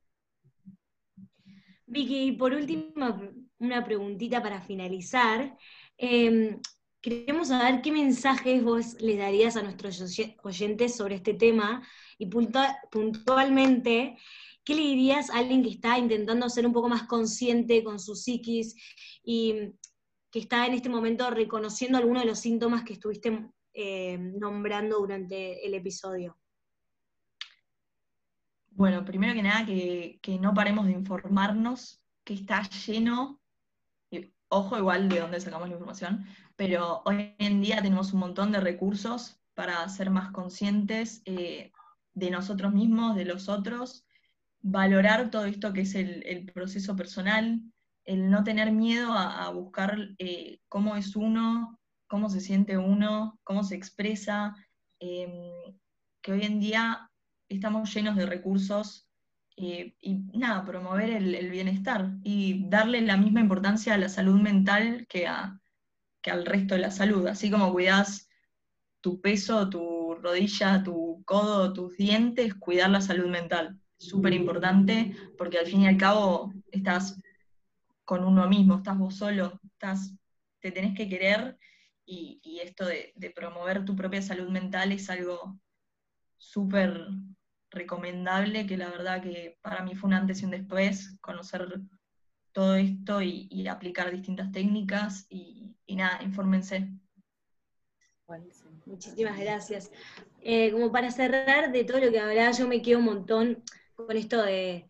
Vicky, 1.85 2.33
por 2.33 2.53
último, 2.53 3.19
una 3.59 3.83
preguntita 3.83 4.41
para 4.41 4.61
finalizar. 4.61 5.57
Em, 5.97 6.59
queremos 7.01 7.49
saber 7.49 7.81
qué 7.81 7.91
mensajes 7.91 8.63
vos 8.63 8.93
les 9.01 9.17
darías 9.17 9.57
a 9.57 9.63
nuestros 9.63 10.01
oyentes 10.43 10.95
sobre 10.95 11.15
este 11.15 11.33
tema 11.33 11.85
y 12.17 12.27
puntualmente 12.27 14.17
¿qué 14.63 14.75
le 14.75 14.81
dirías 14.81 15.29
a 15.29 15.39
alguien 15.39 15.63
que 15.63 15.69
está 15.69 15.97
intentando 15.97 16.49
ser 16.49 16.65
un 16.65 16.73
poco 16.73 16.89
más 16.89 17.03
consciente 17.03 17.83
con 17.83 17.99
su 17.99 18.15
psiquis 18.15 18.75
y 19.23 19.73
que 20.29 20.39
está 20.39 20.65
en 20.65 20.73
este 20.73 20.89
momento 20.89 21.29
reconociendo 21.29 21.97
algunos 21.97 22.23
de 22.23 22.29
los 22.29 22.39
síntomas 22.39 22.83
que 22.83 22.93
estuviste 22.93 23.49
eh, 23.73 24.17
nombrando 24.17 24.99
durante 24.99 25.65
el 25.65 25.73
episodio? 25.73 26.37
Bueno, 28.71 29.03
primero 29.03 29.33
que 29.33 29.43
nada, 29.43 29.65
que, 29.65 30.37
no 30.39 30.53
paremos 30.53 30.85
de 30.85 30.93
informarnos, 30.93 32.01
que 32.23 32.33
está 32.33 32.63
lleno, 32.69 33.41
ojo 34.47 34.77
igual 34.77 35.09
de 35.09 35.19
dónde 35.19 35.39
sacamos 35.39 35.67
la 35.67 35.75
información, 35.75 36.25
pero 36.55 37.01
hoy 37.05 37.35
en 37.37 37.61
día 37.61 37.81
tenemos 37.81 38.13
un 38.13 38.21
montón 38.21 38.51
de 38.51 38.59
recursos 38.59 39.39
para 39.53 39.87
ser 39.89 40.09
más 40.09 40.31
conscientes 40.31 41.21
eh, 41.25 41.71
de 42.13 42.31
nosotros 42.31 42.73
mismos, 42.73 43.15
de 43.15 43.25
los 43.25 43.49
otros, 43.49 44.05
valorar 44.61 45.31
todo 45.31 45.45
esto 45.45 45.73
que 45.73 45.81
es 45.81 45.95
el, 45.95 46.51
proceso 46.53 46.95
personal, 46.95 47.61
el 48.05 48.29
no 48.29 48.43
tener 48.43 48.71
miedo 48.71 49.13
a, 49.13 49.49
buscar 49.51 49.97
eh, 50.17 50.59
cómo 50.69 50.95
es 50.95 51.15
uno, 51.15 51.79
cómo 52.11 52.29
se 52.29 52.41
siente 52.41 52.77
uno, 52.77 53.39
cómo 53.45 53.63
se 53.63 53.75
expresa, 53.75 54.53
em, 54.99 55.31
que 56.21 56.33
hoy 56.33 56.43
en 56.43 56.59
día 56.59 57.09
estamos 57.47 57.93
llenos 57.93 58.17
de 58.17 58.25
recursos 58.25 59.07
eh, 59.55 59.95
y 60.01 60.15
nada, 60.33 60.65
promover 60.65 61.09
el, 61.09 61.49
bienestar 61.49 62.11
y 62.21 62.67
darle 62.67 62.99
la 62.99 63.15
misma 63.15 63.39
importancia 63.39 63.93
a 63.93 63.97
la 63.97 64.09
salud 64.09 64.41
mental 64.41 65.07
que, 65.07 65.25
a, 65.25 65.57
que 66.21 66.31
al 66.31 66.45
resto 66.45 66.75
de 66.75 66.81
la 66.81 66.91
salud. 66.91 67.27
Así 67.27 67.49
como 67.49 67.71
cuidas 67.71 68.27
tu 68.99 69.21
peso, 69.21 69.69
tu 69.69 70.15
rodilla, 70.15 70.83
tu 70.83 71.23
codo, 71.25 71.71
tus 71.71 71.95
dientes, 71.95 72.55
cuidar 72.55 72.89
la 72.89 72.99
salud 72.99 73.29
mental. 73.29 73.79
Súper 73.97 74.33
importante 74.33 75.15
porque 75.37 75.59
al 75.59 75.65
fin 75.65 75.83
y 75.83 75.87
al 75.87 75.97
cabo 75.97 76.51
estás 76.73 77.17
con 78.03 78.25
uno 78.25 78.49
mismo, 78.49 78.75
estás 78.75 78.97
vos 78.97 79.15
solo, 79.15 79.61
estás, 79.63 80.13
te 80.59 80.71
tenés 80.71 80.93
que 80.93 81.07
querer 81.07 81.57
y, 82.11 82.59
esto 82.59 82.85
de, 82.85 83.13
de 83.15 83.29
promover 83.31 83.85
tu 83.85 83.95
propia 83.95 84.21
salud 84.21 84.49
mental 84.49 84.91
es 84.91 85.09
algo 85.09 85.59
súper 86.37 87.07
recomendable, 87.71 88.67
que 88.67 88.77
la 88.77 88.89
verdad 88.89 89.21
que 89.21 89.57
para 89.61 89.83
mí 89.83 89.95
fue 89.95 90.09
un 90.09 90.13
antes 90.13 90.41
y 90.41 90.45
un 90.45 90.51
después, 90.51 91.17
conocer 91.21 91.67
todo 92.51 92.75
esto 92.75 93.21
y, 93.21 93.67
aplicar 93.67 94.11
distintas 94.11 94.51
técnicas 94.51 95.25
y, 95.29 95.75
nada, 95.87 96.21
infórmense. 96.23 96.89
Muchísimas 98.85 99.39
gracias. 99.39 99.91
Eh, 100.41 100.71
como 100.71 100.91
para 100.91 101.11
cerrar 101.11 101.71
de 101.71 101.83
todo 101.83 101.99
lo 101.99 102.11
que 102.11 102.19
hablaba, 102.19 102.51
yo 102.51 102.67
me 102.67 102.81
quedo 102.81 102.99
un 102.99 103.05
montón 103.05 103.63
con 103.95 104.15
esto 104.15 104.41
de, 104.43 104.87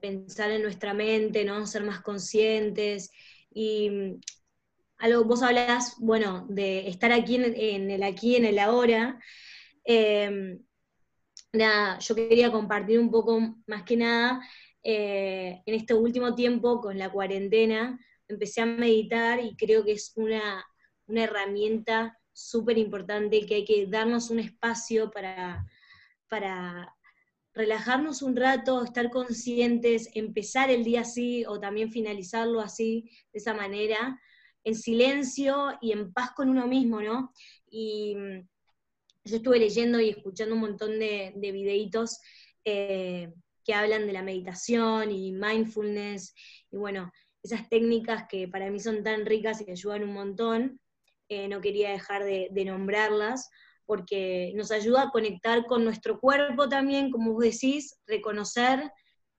pensar 0.00 0.50
en 0.50 0.62
nuestra 0.62 0.92
mente, 0.92 1.44
¿no? 1.44 1.66
Ser 1.66 1.84
más 1.84 2.00
conscientes. 2.00 3.10
Y 3.54 4.18
algo, 5.02 5.24
vos 5.24 5.42
hablas, 5.42 5.96
bueno, 5.98 6.46
de 6.48 6.88
estar 6.88 7.10
aquí 7.10 7.34
en, 7.34 7.90
el 7.90 8.02
aquí, 8.04 8.36
en 8.36 8.44
el 8.44 8.60
ahora. 8.60 9.18
Eh, 9.84 10.60
nada, 11.52 11.98
yo 11.98 12.14
quería 12.14 12.52
compartir 12.52 13.00
un 13.00 13.10
poco 13.10 13.40
más 13.66 13.82
que 13.82 13.96
nada, 13.96 14.40
eh, 14.80 15.60
en 15.66 15.74
este 15.74 15.94
último 15.94 16.36
tiempo 16.36 16.80
con 16.80 16.98
la 16.98 17.10
cuarentena, 17.10 17.98
empecé 18.28 18.60
a 18.60 18.66
meditar 18.66 19.40
y 19.40 19.56
creo 19.56 19.84
que 19.84 19.92
es 19.92 20.12
una, 20.14 20.64
herramienta 21.08 22.16
súper 22.32 22.78
importante 22.78 23.44
que 23.44 23.56
hay 23.56 23.64
que 23.64 23.86
darnos 23.86 24.30
un 24.30 24.38
espacio 24.38 25.10
para, 25.10 25.66
para 26.28 26.94
relajarnos 27.52 28.22
un 28.22 28.36
rato, 28.36 28.84
estar 28.84 29.10
conscientes, 29.10 30.08
empezar 30.14 30.70
el 30.70 30.84
día 30.84 31.00
así 31.00 31.44
o 31.44 31.58
también 31.58 31.90
finalizarlo 31.90 32.60
así, 32.60 33.10
de 33.32 33.40
esa 33.40 33.52
manera, 33.52 34.18
en 34.64 34.74
silencio 34.74 35.78
y 35.80 35.92
en 35.92 36.12
paz 36.12 36.30
con 36.36 36.48
uno 36.48 36.66
mismo, 36.66 37.00
¿no? 37.00 37.32
Y 37.70 38.16
yo 39.24 39.36
estuve 39.36 39.58
leyendo 39.58 40.00
y 40.00 40.10
escuchando 40.10 40.54
un 40.54 40.60
montón 40.60 40.98
de, 40.98 41.32
de 41.36 41.52
videitos 41.52 42.18
eh, 42.64 43.32
que 43.64 43.74
hablan 43.74 44.06
de 44.06 44.12
la 44.12 44.22
meditación 44.22 45.10
y 45.10 45.32
mindfulness, 45.32 46.34
y 46.70 46.76
bueno, 46.76 47.12
esas 47.42 47.68
técnicas 47.68 48.26
que 48.28 48.48
para 48.48 48.70
mí 48.70 48.80
son 48.80 49.02
tan 49.02 49.26
ricas 49.26 49.60
y 49.60 49.64
que 49.64 49.72
ayudan 49.72 50.04
un 50.04 50.14
montón, 50.14 50.80
eh, 51.28 51.48
no 51.48 51.60
quería 51.60 51.90
dejar 51.90 52.24
de, 52.24 52.64
nombrarlas, 52.64 53.48
porque 53.86 54.52
nos 54.54 54.70
ayuda 54.70 55.02
a 55.02 55.10
conectar 55.10 55.66
con 55.66 55.84
nuestro 55.84 56.20
cuerpo 56.20 56.68
también, 56.68 57.10
como 57.10 57.32
vos 57.32 57.44
decís, 57.44 57.98
reconocer 58.06 58.92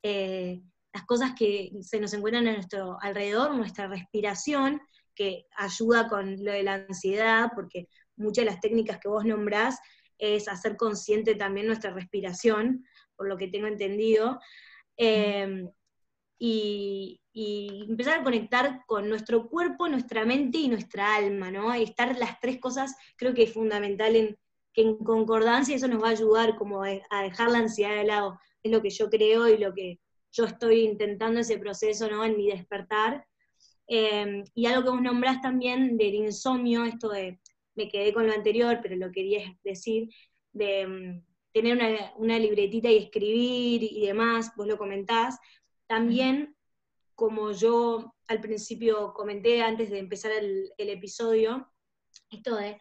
eh, 0.03 0.61
las 0.93 1.05
cosas 1.05 1.33
que 1.37 1.71
se 1.81 1.99
nos 1.99 2.13
encuentran 2.13 2.47
a 2.47 2.53
nuestro 2.53 2.97
alrededor, 3.01 3.55
nuestra 3.55 3.87
respiración, 3.87 4.81
que 5.15 5.47
ayuda 5.55 6.07
con 6.07 6.43
lo 6.43 6.51
de 6.51 6.63
la 6.63 6.73
ansiedad, 6.75 7.51
porque 7.55 7.87
muchas 8.15 8.45
de 8.45 8.51
las 8.51 8.61
técnicas 8.61 8.99
que 8.99 9.07
vos 9.07 9.25
nombrás 9.25 9.79
es 10.17 10.47
hacer 10.47 10.77
consciente 10.77 11.35
también 11.35 11.67
nuestra 11.67 11.91
respiración, 11.91 12.85
por 13.15 13.27
lo 13.27 13.37
que 13.37 13.47
tengo 13.47 13.67
entendido, 13.67 14.39
em, 14.97 15.69
y, 16.39 17.19
empezar 17.35 18.19
a 18.19 18.23
conectar 18.23 18.81
con 18.85 19.09
nuestro 19.09 19.49
cuerpo, 19.49 19.87
nuestra 19.87 20.23
mente 20.25 20.59
y 20.59 20.67
nuestra 20.67 21.15
alma, 21.15 21.49
¿no? 21.49 21.75
Y 21.75 21.83
estar 21.83 22.15
las 22.17 22.39
tres 22.39 22.59
cosas 22.59 22.95
creo 23.17 23.33
que 23.33 23.43
es 23.43 23.53
fundamental 23.53 24.15
en 24.15 24.37
que 24.73 24.81
en 24.83 24.97
concordancia 24.97 25.75
eso 25.75 25.87
nos 25.87 26.01
va 26.03 26.09
a 26.09 26.11
ayudar 26.11 26.55
como 26.57 26.83
a 26.83 27.21
dejar 27.23 27.49
la 27.49 27.59
ansiedad 27.59 27.95
de 27.95 28.03
lado, 28.03 28.39
es 28.61 28.71
lo 28.71 28.81
que 28.81 28.89
yo 28.89 29.09
creo 29.09 29.47
y 29.47 29.57
lo 29.57 29.73
que 29.73 29.99
yo 30.31 30.45
estoy 30.45 30.81
intentando 30.81 31.39
ese 31.39 31.57
proceso, 31.59 32.09
¿no? 32.09 32.25
En 32.25 32.37
mi 32.37 32.47
despertar. 32.47 33.25
Em, 33.87 34.43
y 34.55 34.65
algo 34.65 34.83
que 34.83 34.89
vos 34.89 35.01
nombrás 35.01 35.41
también 35.41 35.97
del 35.97 36.15
insomnio, 36.15 36.85
esto 36.85 37.09
de 37.09 37.39
me 37.75 37.89
quedé 37.89 38.13
con 38.13 38.27
lo 38.27 38.33
anterior, 38.33 38.79
pero 38.81 38.95
lo 38.95 39.11
quería 39.11 39.57
decir, 39.63 40.09
de 40.51 40.87
mm, 40.87 41.23
tener 41.51 42.13
una, 42.17 42.39
libretita 42.39 42.89
y 42.89 42.97
escribir 42.97 43.83
y 43.83 44.05
demás, 44.05 44.51
vos 44.55 44.67
lo 44.67 44.77
comentás. 44.77 45.37
También, 45.87 46.55
como 47.15 47.51
yo 47.51 48.15
al 48.27 48.41
principio 48.41 49.13
comenté 49.13 49.61
antes 49.61 49.89
de 49.89 49.99
empezar 49.99 50.31
el, 50.31 50.71
episodio, 50.77 51.71
esto 52.29 52.55
de, 52.55 52.79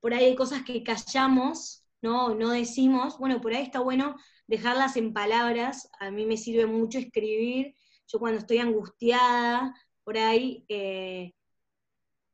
por 0.00 0.14
ahí 0.14 0.26
hay 0.26 0.36
cosas 0.36 0.62
que 0.62 0.82
callamos, 0.82 1.84
¿no? 2.02 2.34
no 2.34 2.50
decimos, 2.50 3.18
bueno, 3.18 3.40
por 3.40 3.52
ahí 3.52 3.62
está 3.62 3.80
bueno 3.80 4.16
dejarlas 4.46 4.96
en 4.96 5.12
palabras, 5.12 5.90
a 6.00 6.10
mí 6.10 6.26
me 6.26 6.36
sirve 6.36 6.66
mucho 6.66 6.98
escribir, 6.98 7.76
yo 8.06 8.18
cuando 8.18 8.38
estoy 8.38 8.58
angustiada, 8.58 9.74
por 10.10 10.18
ahí, 10.18 10.64
eh, 10.68 11.32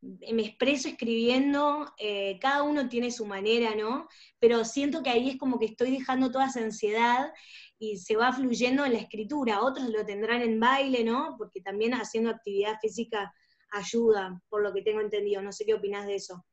me 0.00 0.46
expreso 0.46 0.88
escribiendo, 0.88 1.92
eh, 1.98 2.38
cada 2.40 2.62
uno 2.62 2.88
tiene 2.88 3.10
su 3.10 3.26
manera, 3.26 3.74
¿no? 3.74 4.08
Pero 4.38 4.64
siento 4.64 5.02
que 5.02 5.10
ahí 5.10 5.28
es 5.28 5.36
como 5.36 5.58
que 5.58 5.66
estoy 5.66 5.90
dejando 5.90 6.30
toda 6.30 6.46
esa 6.46 6.60
ansiedad 6.60 7.34
y 7.78 7.98
se 7.98 8.16
va 8.16 8.32
fluyendo 8.32 8.86
en 8.86 8.94
la 8.94 9.00
escritura. 9.00 9.60
Otros 9.60 9.90
lo 9.90 10.06
tendrán 10.06 10.40
en 10.40 10.58
baile, 10.58 11.04
¿no? 11.04 11.34
Porque 11.36 11.60
también 11.60 11.92
haciendo 11.92 12.30
actividad 12.30 12.78
física 12.80 13.30
ayuda, 13.70 14.40
por 14.48 14.62
lo 14.62 14.72
que 14.72 14.80
tengo 14.80 15.02
entendido. 15.02 15.42
No 15.42 15.52
sé 15.52 15.66
qué 15.66 15.74
opinas 15.74 16.06
de 16.06 16.14
eso. 16.14 16.46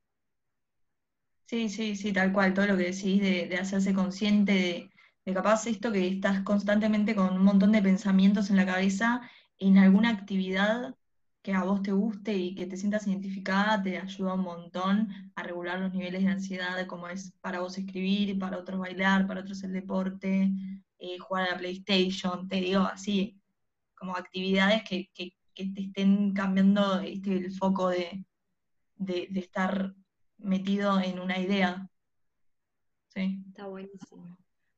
Sí, 1.45 1.69
sí, 1.69 1.95
sí, 1.95 2.11
tal 2.11 2.33
cual, 2.33 2.53
todo 2.53 2.67
lo 2.67 2.75
que 2.75 2.91
decís 2.91 3.21
de, 3.21 3.55
hacerse 3.55 3.93
consciente 3.93 4.51
de, 4.51 4.91
de 5.23 5.33
capaz 5.33 5.67
esto 5.67 5.89
que 5.89 6.05
estás 6.05 6.41
constantemente 6.41 7.15
con 7.15 7.33
un 7.37 7.45
montón 7.45 7.71
de 7.71 7.81
pensamientos 7.81 8.49
en 8.49 8.57
la 8.57 8.65
cabeza 8.65 9.21
en 9.59 9.77
alguna 9.77 10.09
actividad 10.09 10.95
que 11.43 11.53
a 11.53 11.63
vos 11.63 11.83
te 11.83 11.91
guste 11.91 12.33
y 12.33 12.55
que 12.55 12.65
te 12.65 12.77
sientas 12.77 13.05
identificada 13.05 13.83
te 13.83 13.97
ayuda 13.97 14.35
un 14.35 14.43
montón 14.43 15.09
a 15.35 15.43
regular 15.43 15.77
los 15.77 15.93
niveles 15.93 16.23
de 16.23 16.31
ansiedad, 16.31 16.87
como 16.87 17.09
es 17.09 17.33
para 17.41 17.59
vos 17.59 17.77
escribir, 17.77 18.39
para 18.39 18.57
otros 18.57 18.79
bailar, 18.79 19.27
para 19.27 19.41
otros 19.41 19.61
el 19.63 19.73
deporte, 19.73 20.49
eh, 20.97 21.17
jugar 21.19 21.49
a 21.49 21.51
la 21.51 21.57
PlayStation, 21.57 22.47
te 22.47 22.55
digo 22.55 22.81
así, 22.81 23.37
como 23.93 24.15
actividades 24.15 24.83
que, 24.83 25.09
te 25.53 25.81
estén 25.81 26.33
cambiando 26.33 27.01
este, 27.01 27.37
el 27.37 27.51
foco 27.51 27.89
de, 27.89 28.25
estar 29.05 29.93
metido 30.37 31.01
en 31.01 31.19
una 31.19 31.37
idea. 31.39 31.89
Sí. 33.09 33.43
Está 33.49 33.67
buenísimo. 33.67 34.37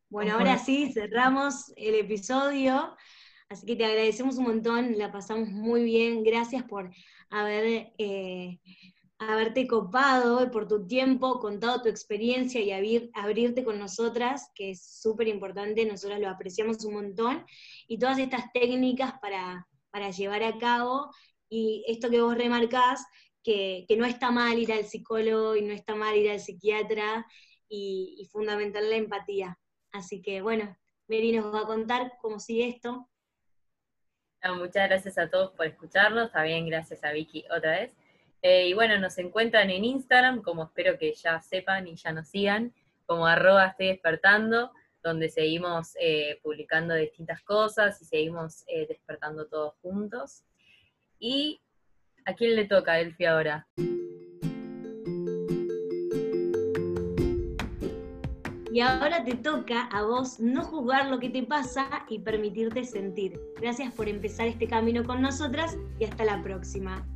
Bueno, 0.09 0.33
ahora 0.33 0.57
sí, 0.57 0.91
cerramos 0.91 1.71
el 1.75 1.95
episodio. 1.95 2.95
Así 3.49 3.65
que 3.65 3.75
te 3.75 3.85
agradecemos 3.85 4.37
un 4.37 4.45
montón, 4.45 4.97
la 4.97 5.11
pasamos 5.11 5.49
muy 5.49 5.83
bien. 5.83 6.23
Gracias 6.23 6.63
por 6.63 6.91
haber, 7.29 7.93
eh, 7.97 8.59
haberte 9.19 9.67
copado, 9.67 10.49
por 10.51 10.67
tu 10.67 10.87
tiempo, 10.87 11.39
contado 11.39 11.83
tu 11.83 11.89
experiencia 11.89 12.59
y 12.61 12.71
abrirte 13.13 13.63
con 13.63 13.77
nosotras, 13.77 14.49
que 14.55 14.71
es 14.71 14.83
súper 14.83 15.27
importante, 15.27 15.85
nosotras 15.85 16.19
lo 16.19 16.29
apreciamos 16.29 16.83
un 16.85 16.95
montón. 16.95 17.45
Y 17.87 17.99
todas 17.99 18.17
estas 18.17 18.51
técnicas 18.51 19.13
para, 19.21 19.67
llevar 20.11 20.43
a 20.43 20.57
cabo. 20.57 21.11
Y 21.49 21.85
esto 21.87 22.09
que 22.09 22.21
vos 22.21 22.35
remarcás, 22.35 23.05
que, 23.43 23.85
no 23.97 24.05
está 24.05 24.31
mal 24.31 24.57
ir 24.57 24.73
al 24.73 24.85
psicólogo 24.85 25.55
y 25.55 25.61
no 25.61 25.73
está 25.73 25.95
mal 25.95 26.17
ir 26.17 26.31
al 26.31 26.39
psiquiatra 26.39 27.25
y, 27.69 28.15
y 28.19 28.25
fundamental 28.25 28.89
la 28.89 28.95
empatía. 28.97 29.59
Así 29.91 30.21
que 30.21 30.41
bueno, 30.41 30.75
Mary 31.07 31.31
nos 31.31 31.53
va 31.53 31.61
a 31.61 31.67
contar 31.67 32.13
cómo 32.21 32.39
sigue 32.39 32.67
esto. 32.67 33.07
Muchas 34.53 34.87
gracias 34.87 35.17
a 35.17 35.29
todos 35.29 35.51
por 35.51 35.65
escucharnos, 35.65 36.31
también 36.31 36.67
gracias 36.67 37.03
a 37.03 37.11
Vicky 37.11 37.45
otra 37.49 37.71
vez. 37.71 37.95
Eh, 38.41 38.67
y 38.67 38.73
bueno, 38.73 38.99
nos 38.99 39.17
encuentran 39.17 39.69
en 39.71 39.83
Instagram, 39.83 40.41
como 40.43 40.65
espero 40.65 40.97
que 40.99 41.13
ya 41.13 41.41
sepan 41.41 41.87
y 41.87 41.95
ya 41.95 42.11
nos 42.11 42.27
sigan, 42.27 42.73
como 43.05 43.25
arroba 43.25 43.67
estoy 43.67 43.87
despertando, 43.87 44.71
donde 45.01 45.29
seguimos 45.29 45.95
eh, 45.99 46.39
publicando 46.43 46.93
distintas 46.95 47.41
cosas 47.41 48.01
y 48.01 48.05
seguimos 48.05 48.63
eh, 48.67 48.85
despertando 48.87 49.47
todos 49.47 49.73
juntos. 49.81 50.43
¿Y 51.19 51.61
a 52.25 52.35
quién 52.35 52.55
le 52.55 52.65
toca, 52.65 52.99
Elfi, 52.99 53.25
ahora? 53.25 53.67
Y 58.75 58.81
ahora 58.81 59.23
te 59.23 59.35
toca 59.35 59.83
a 59.83 60.03
vos 60.03 60.37
no 60.41 60.61
juzgar 60.61 61.07
lo 61.07 61.17
que 61.17 61.29
te 61.29 61.43
pasa 61.43 61.87
y 62.09 62.19
permitirte 62.19 62.83
sentir. 62.83 63.39
Gracias 63.61 63.93
por 63.93 64.09
empezar 64.09 64.47
este 64.47 64.67
camino 64.67 65.05
con 65.05 65.21
nosotras 65.21 65.77
y 65.97 66.03
hasta 66.03 66.25
la 66.25 66.43
próxima. 66.43 67.07